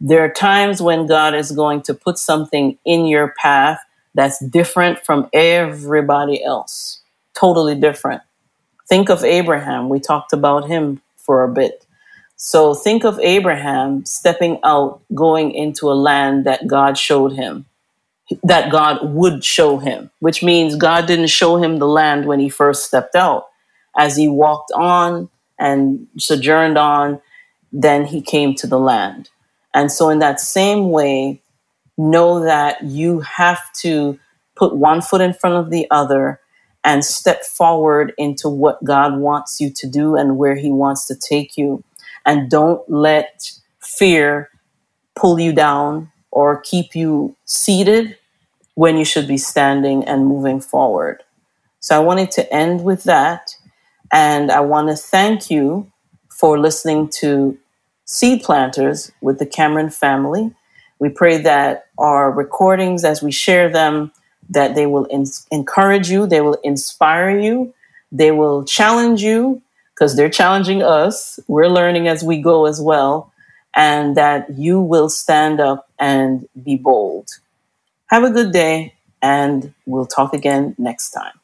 There 0.00 0.24
are 0.24 0.28
times 0.32 0.82
when 0.82 1.06
God 1.06 1.32
is 1.32 1.52
going 1.52 1.82
to 1.82 1.94
put 1.94 2.18
something 2.18 2.76
in 2.84 3.06
your 3.06 3.34
path 3.40 3.80
that's 4.14 4.44
different 4.46 5.04
from 5.06 5.28
everybody 5.32 6.42
else, 6.42 7.02
totally 7.34 7.76
different. 7.76 8.22
Think 8.88 9.10
of 9.10 9.22
Abraham. 9.22 9.88
We 9.90 10.00
talked 10.00 10.32
about 10.32 10.66
him 10.66 11.02
for 11.16 11.44
a 11.44 11.48
bit 11.48 11.84
so 12.38 12.72
think 12.72 13.04
of 13.04 13.18
Abraham 13.18 14.04
stepping 14.06 14.60
out, 14.62 15.02
going 15.12 15.50
into 15.50 15.90
a 15.90 15.94
land 15.94 16.46
that 16.46 16.68
God 16.68 16.96
showed 16.96 17.32
him, 17.32 17.66
that 18.44 18.70
God 18.70 19.12
would 19.12 19.44
show 19.44 19.78
him, 19.78 20.12
which 20.20 20.40
means 20.42 20.76
God 20.76 21.06
didn't 21.06 21.26
show 21.30 21.56
him 21.56 21.78
the 21.78 21.88
land 21.88 22.26
when 22.26 22.38
he 22.38 22.48
first 22.48 22.86
stepped 22.86 23.16
out. 23.16 23.48
As 23.96 24.16
he 24.16 24.28
walked 24.28 24.70
on 24.72 25.28
and 25.58 26.06
sojourned 26.16 26.78
on, 26.78 27.20
then 27.72 28.06
he 28.06 28.22
came 28.22 28.54
to 28.54 28.68
the 28.68 28.78
land. 28.78 29.30
And 29.74 29.90
so, 29.90 30.08
in 30.08 30.20
that 30.20 30.40
same 30.40 30.90
way, 30.90 31.42
know 31.98 32.44
that 32.44 32.84
you 32.84 33.20
have 33.20 33.60
to 33.80 34.16
put 34.54 34.76
one 34.76 35.02
foot 35.02 35.20
in 35.20 35.34
front 35.34 35.56
of 35.56 35.70
the 35.70 35.88
other 35.90 36.40
and 36.84 37.04
step 37.04 37.44
forward 37.44 38.14
into 38.16 38.48
what 38.48 38.82
God 38.84 39.18
wants 39.18 39.60
you 39.60 39.70
to 39.70 39.88
do 39.88 40.14
and 40.14 40.38
where 40.38 40.54
he 40.54 40.70
wants 40.70 41.06
to 41.08 41.16
take 41.16 41.56
you 41.56 41.82
and 42.28 42.50
don't 42.50 42.88
let 42.90 43.50
fear 43.80 44.50
pull 45.16 45.40
you 45.40 45.52
down 45.52 46.12
or 46.30 46.60
keep 46.60 46.94
you 46.94 47.34
seated 47.46 48.18
when 48.74 48.98
you 48.98 49.04
should 49.04 49.26
be 49.26 49.38
standing 49.38 50.04
and 50.04 50.26
moving 50.26 50.60
forward. 50.60 51.22
So 51.80 51.96
I 51.96 52.04
wanted 52.04 52.30
to 52.32 52.52
end 52.52 52.84
with 52.84 53.04
that. 53.04 53.56
And 54.12 54.52
I 54.52 54.60
want 54.60 54.88
to 54.88 54.96
thank 54.96 55.50
you 55.50 55.90
for 56.30 56.58
listening 56.58 57.08
to 57.20 57.58
Seed 58.04 58.42
Planters 58.42 59.10
with 59.22 59.38
the 59.38 59.46
Cameron 59.46 59.90
family. 59.90 60.54
We 60.98 61.08
pray 61.08 61.38
that 61.38 61.86
our 61.96 62.30
recordings, 62.30 63.04
as 63.04 63.22
we 63.22 63.32
share 63.32 63.70
them, 63.70 64.12
that 64.50 64.74
they 64.74 64.86
will 64.86 65.06
in- 65.06 65.26
encourage 65.50 66.10
you, 66.10 66.26
they 66.26 66.42
will 66.42 66.58
inspire 66.62 67.38
you, 67.38 67.72
they 68.12 68.32
will 68.32 68.64
challenge 68.64 69.22
you 69.22 69.62
because 69.98 70.16
they're 70.16 70.30
challenging 70.30 70.82
us. 70.82 71.40
We're 71.48 71.68
learning 71.68 72.06
as 72.08 72.22
we 72.22 72.40
go 72.40 72.66
as 72.66 72.80
well, 72.80 73.32
and 73.74 74.16
that 74.16 74.50
you 74.56 74.80
will 74.80 75.08
stand 75.08 75.60
up 75.60 75.88
and 75.98 76.48
be 76.62 76.76
bold. 76.76 77.28
Have 78.06 78.24
a 78.24 78.30
good 78.30 78.52
day, 78.52 78.94
and 79.22 79.74
we'll 79.86 80.06
talk 80.06 80.34
again 80.34 80.76
next 80.78 81.10
time. 81.10 81.37